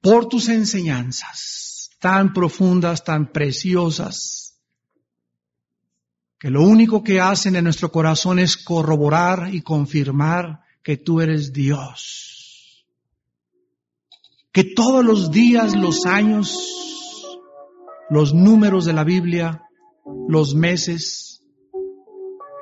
por 0.00 0.26
tus 0.26 0.48
enseñanzas 0.48 1.90
tan 1.98 2.32
profundas, 2.32 3.04
tan 3.04 3.30
preciosas, 3.30 4.58
que 6.38 6.48
lo 6.48 6.62
único 6.62 7.04
que 7.04 7.20
hacen 7.20 7.56
en 7.56 7.64
nuestro 7.64 7.92
corazón 7.92 8.38
es 8.38 8.56
corroborar 8.56 9.54
y 9.54 9.60
confirmar 9.60 10.62
que 10.82 10.96
tú 10.96 11.20
eres 11.20 11.52
Dios. 11.52 12.39
Que 14.52 14.64
todos 14.64 15.04
los 15.04 15.30
días, 15.30 15.76
los 15.76 16.06
años, 16.06 16.56
los 18.10 18.34
números 18.34 18.84
de 18.84 18.92
la 18.92 19.04
Biblia, 19.04 19.62
los 20.28 20.54
meses, 20.54 21.44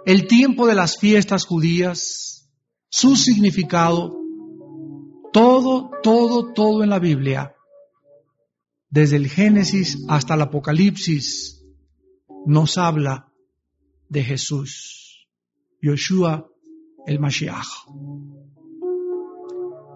el 0.05 0.26
tiempo 0.26 0.66
de 0.66 0.74
las 0.74 0.99
fiestas 0.99 1.45
judías, 1.45 2.51
su 2.91 3.16
significado, 3.16 4.18
todo, 5.32 5.91
todo, 6.03 6.53
todo 6.53 6.82
en 6.82 6.91
la 6.91 6.99
Biblia, 6.99 7.55
desde 8.91 9.16
el 9.16 9.28
Génesis 9.28 10.05
hasta 10.09 10.34
el 10.34 10.43
Apocalipsis, 10.43 11.64
nos 12.47 12.78
habla 12.78 13.32
de 14.09 14.24
Jesús, 14.24 15.28
Yoshua 15.82 16.49
el 17.07 17.20
Mashiach, 17.20 17.68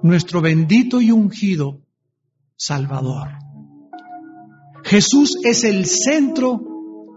nuestro 0.02 0.40
bendito 0.40 1.00
y 1.00 1.10
ungido 1.10 1.81
Salvador. 2.56 3.28
Jesús 4.84 5.38
es 5.44 5.64
el 5.64 5.86
centro 5.86 6.60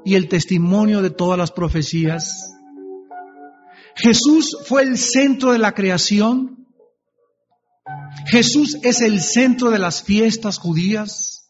y 0.05 0.15
el 0.15 0.27
testimonio 0.29 1.01
de 1.01 1.09
todas 1.09 1.37
las 1.37 1.51
profecías. 1.51 2.53
Jesús 3.95 4.57
fue 4.65 4.83
el 4.83 4.97
centro 4.97 5.51
de 5.51 5.59
la 5.59 5.73
creación 5.73 6.55
Jesús 8.27 8.77
es 8.81 9.01
el 9.01 9.21
centro 9.21 9.69
de 9.69 9.79
las 9.79 10.03
fiestas 10.03 10.57
judías, 10.57 11.47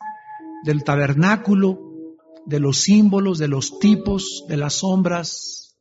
del 0.65 0.83
tabernáculo, 0.83 1.79
de 2.45 2.59
los 2.59 2.81
símbolos, 2.81 3.37
de 3.37 3.47
los 3.47 3.79
tipos, 3.79 4.45
de 4.47 4.57
las 4.57 4.75
sombras, 4.75 5.77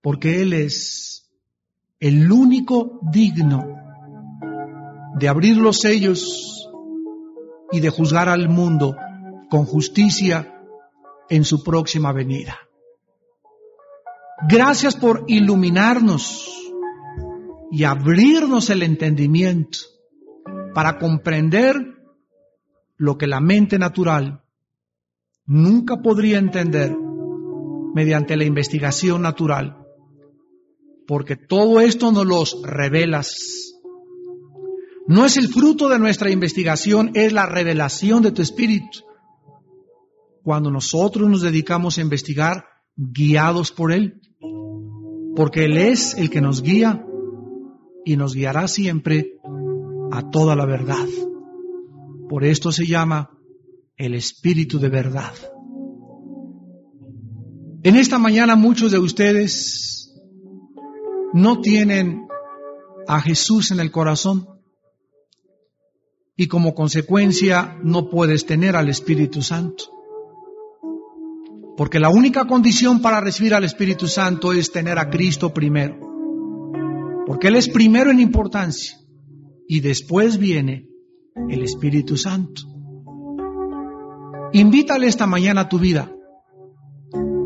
porque 0.00 0.42
Él 0.42 0.52
es 0.52 1.30
el 1.98 2.30
único 2.30 3.00
digno 3.12 3.64
de 5.18 5.28
abrir 5.28 5.56
los 5.56 5.78
sellos 5.80 6.63
y 7.74 7.80
de 7.80 7.90
juzgar 7.90 8.28
al 8.28 8.48
mundo 8.48 8.96
con 9.50 9.66
justicia 9.66 10.62
en 11.28 11.44
su 11.44 11.64
próxima 11.64 12.12
venida. 12.12 12.56
Gracias 14.48 14.94
por 14.94 15.24
iluminarnos 15.26 16.72
y 17.72 17.82
abrirnos 17.82 18.70
el 18.70 18.84
entendimiento 18.84 19.78
para 20.72 20.98
comprender 20.98 21.96
lo 22.96 23.18
que 23.18 23.26
la 23.26 23.40
mente 23.40 23.76
natural 23.76 24.44
nunca 25.46 26.00
podría 26.00 26.38
entender 26.38 26.96
mediante 27.92 28.36
la 28.36 28.44
investigación 28.44 29.22
natural, 29.22 29.78
porque 31.08 31.34
todo 31.34 31.80
esto 31.80 32.12
nos 32.12 32.24
los 32.24 32.62
revelas. 32.62 33.73
No 35.06 35.26
es 35.26 35.36
el 35.36 35.48
fruto 35.48 35.88
de 35.88 35.98
nuestra 35.98 36.30
investigación, 36.30 37.10
es 37.14 37.32
la 37.32 37.46
revelación 37.46 38.22
de 38.22 38.32
tu 38.32 38.40
espíritu. 38.40 39.00
Cuando 40.42 40.70
nosotros 40.70 41.28
nos 41.28 41.42
dedicamos 41.42 41.98
a 41.98 42.00
investigar 42.00 42.64
guiados 42.96 43.70
por 43.70 43.92
Él, 43.92 44.20
porque 45.36 45.66
Él 45.66 45.76
es 45.76 46.14
el 46.14 46.30
que 46.30 46.40
nos 46.40 46.62
guía 46.62 47.04
y 48.04 48.16
nos 48.16 48.34
guiará 48.34 48.66
siempre 48.68 49.38
a 50.10 50.30
toda 50.30 50.56
la 50.56 50.64
verdad. 50.64 51.06
Por 52.28 52.44
esto 52.44 52.72
se 52.72 52.86
llama 52.86 53.30
el 53.96 54.14
Espíritu 54.14 54.78
de 54.78 54.88
verdad. 54.88 55.32
En 57.82 57.96
esta 57.96 58.18
mañana 58.18 58.56
muchos 58.56 58.92
de 58.92 58.98
ustedes 58.98 60.14
no 61.34 61.60
tienen 61.60 62.26
a 63.06 63.20
Jesús 63.20 63.70
en 63.70 63.80
el 63.80 63.90
corazón 63.90 64.53
y 66.36 66.48
como 66.48 66.74
consecuencia 66.74 67.78
no 67.82 68.10
puedes 68.10 68.46
tener 68.46 68.76
al 68.76 68.88
Espíritu 68.88 69.42
Santo. 69.42 69.84
Porque 71.76 72.00
la 72.00 72.10
única 72.10 72.46
condición 72.46 73.02
para 73.02 73.20
recibir 73.20 73.54
al 73.54 73.64
Espíritu 73.64 74.06
Santo 74.06 74.52
es 74.52 74.70
tener 74.70 74.98
a 74.98 75.10
Cristo 75.10 75.52
primero. 75.52 75.98
Porque 77.26 77.48
Él 77.48 77.56
es 77.56 77.68
primero 77.68 78.10
en 78.10 78.20
importancia 78.20 78.96
y 79.68 79.80
después 79.80 80.38
viene 80.38 80.88
el 81.48 81.62
Espíritu 81.62 82.16
Santo. 82.16 82.62
Invítale 84.52 85.08
esta 85.08 85.26
mañana 85.26 85.62
a 85.62 85.68
tu 85.68 85.78
vida. 85.78 86.12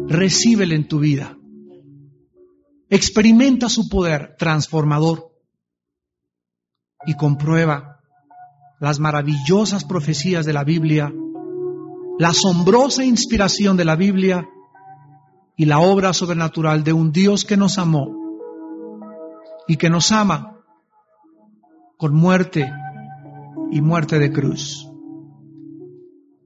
Recíbele 0.08 0.74
en 0.74 0.88
tu 0.88 0.98
vida. 0.98 1.38
Experimenta 2.90 3.68
su 3.68 3.88
poder 3.88 4.34
transformador 4.38 5.30
y 7.06 7.14
comprueba 7.14 7.97
las 8.80 9.00
maravillosas 9.00 9.84
profecías 9.84 10.46
de 10.46 10.52
la 10.52 10.64
Biblia, 10.64 11.12
la 12.18 12.28
asombrosa 12.28 13.04
inspiración 13.04 13.76
de 13.76 13.84
la 13.84 13.96
Biblia 13.96 14.48
y 15.56 15.64
la 15.64 15.80
obra 15.80 16.12
sobrenatural 16.12 16.84
de 16.84 16.92
un 16.92 17.10
Dios 17.10 17.44
que 17.44 17.56
nos 17.56 17.78
amó 17.78 18.14
y 19.66 19.76
que 19.76 19.90
nos 19.90 20.12
ama 20.12 20.60
con 21.96 22.14
muerte 22.14 22.72
y 23.70 23.80
muerte 23.80 24.18
de 24.18 24.32
cruz. 24.32 24.88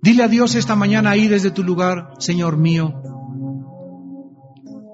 Dile 0.01 0.25
a 0.25 0.29
Dios 0.29 0.55
esta 0.55 0.75
mañana 0.75 1.11
ahí 1.11 1.29
desde 1.29 1.51
tu 1.51 1.63
lugar, 1.63 2.15
Señor 2.19 2.57
mío, 2.57 2.93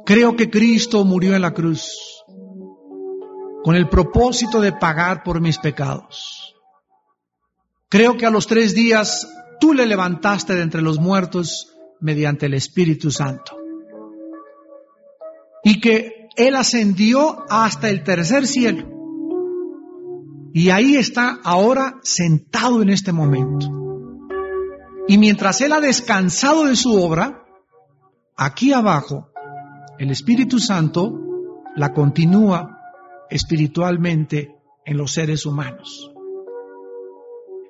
creo 0.05 0.37
que 0.37 0.51
Cristo 0.51 1.05
murió 1.05 1.35
en 1.35 1.43
la 1.43 1.55
cruz 1.55 1.95
con 3.63 3.75
el 3.75 3.89
propósito 3.89 4.61
de 4.61 4.73
pagar 4.73 5.23
por 5.23 5.41
mis 5.41 5.59
pecados. 5.59 6.48
Creo 7.91 8.19
que 8.19 8.27
a 8.27 8.31
los 8.31 8.47
tres 8.47 8.75
días 8.75 9.27
tú 9.61 9.73
le 9.73 9.87
levantaste 9.87 10.55
de 10.55 10.63
entre 10.63 10.83
los 10.83 10.99
muertos 10.99 11.75
mediante 12.01 12.47
el 12.47 12.55
Espíritu 12.55 13.11
Santo. 13.11 13.57
Y 15.65 15.81
que 15.81 16.29
Él 16.37 16.55
ascendió 16.57 17.47
hasta 17.49 17.89
el 17.89 18.03
tercer 18.03 18.47
cielo. 18.47 18.87
Y 20.53 20.69
ahí 20.69 20.97
está 20.97 21.39
ahora 21.43 21.99
sentado 22.03 22.83
en 22.83 22.91
este 22.91 23.13
momento. 23.13 23.67
Y 25.07 25.17
mientras 25.17 25.63
Él 25.63 25.73
ha 25.73 25.81
descansado 25.81 26.67
de 26.67 26.77
su 26.77 26.93
obra, 26.93 27.47
aquí 28.37 28.75
abajo, 28.75 29.31
el 29.99 30.11
Espíritu 30.11 30.59
Santo 30.59 31.11
la 31.75 31.95
continúa 31.95 32.79
espiritualmente 33.31 34.55
en 34.85 34.99
los 34.99 35.13
seres 35.13 35.47
humanos. 35.47 36.13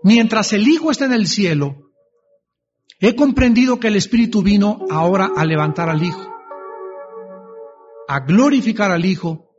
Mientras 0.02 0.52
el 0.52 0.66
Hijo 0.68 0.90
está 0.90 1.06
en 1.06 1.12
el 1.12 1.26
cielo, 1.26 1.90
he 3.00 3.14
comprendido 3.14 3.80
que 3.80 3.88
el 3.88 3.96
Espíritu 3.96 4.42
vino 4.42 4.84
ahora 4.90 5.30
a 5.36 5.44
levantar 5.44 5.88
al 5.88 6.02
Hijo, 6.02 6.34
a 8.08 8.20
glorificar 8.20 8.90
al 8.90 9.04
Hijo 9.04 9.50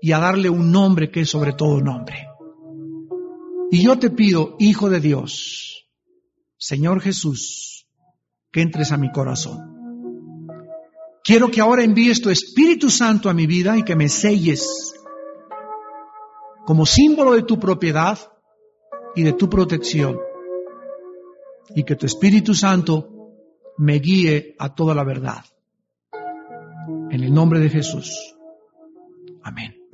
y 0.00 0.12
a 0.12 0.18
darle 0.18 0.50
un 0.50 0.70
nombre 0.70 1.10
que 1.10 1.20
es 1.20 1.30
sobre 1.30 1.52
todo 1.52 1.80
nombre. 1.80 2.28
Y 3.70 3.82
yo 3.82 3.98
te 3.98 4.10
pido, 4.10 4.56
Hijo 4.58 4.90
de 4.90 5.00
Dios, 5.00 5.88
Señor 6.56 7.00
Jesús, 7.00 7.88
que 8.52 8.62
entres 8.62 8.92
a 8.92 8.96
mi 8.96 9.10
corazón. 9.10 9.76
Quiero 11.24 11.50
que 11.50 11.60
ahora 11.60 11.82
envíes 11.82 12.20
tu 12.20 12.30
Espíritu 12.30 12.88
Santo 12.88 13.28
a 13.28 13.34
mi 13.34 13.46
vida 13.46 13.76
y 13.76 13.82
que 13.82 13.96
me 13.96 14.08
selles 14.08 14.94
como 16.64 16.84
símbolo 16.84 17.32
de 17.32 17.42
tu 17.42 17.58
propiedad 17.58 18.18
y 19.16 19.22
de 19.22 19.32
tu 19.32 19.48
protección. 19.48 20.20
Y 21.74 21.82
que 21.82 21.96
tu 21.96 22.06
Espíritu 22.06 22.54
Santo 22.54 23.08
me 23.78 23.98
guíe 23.98 24.54
a 24.58 24.74
toda 24.74 24.94
la 24.94 25.02
verdad. 25.02 25.44
En 27.10 27.22
el 27.24 27.34
nombre 27.34 27.58
de 27.58 27.68
Jesús. 27.68 28.36
Amén. 29.42 29.85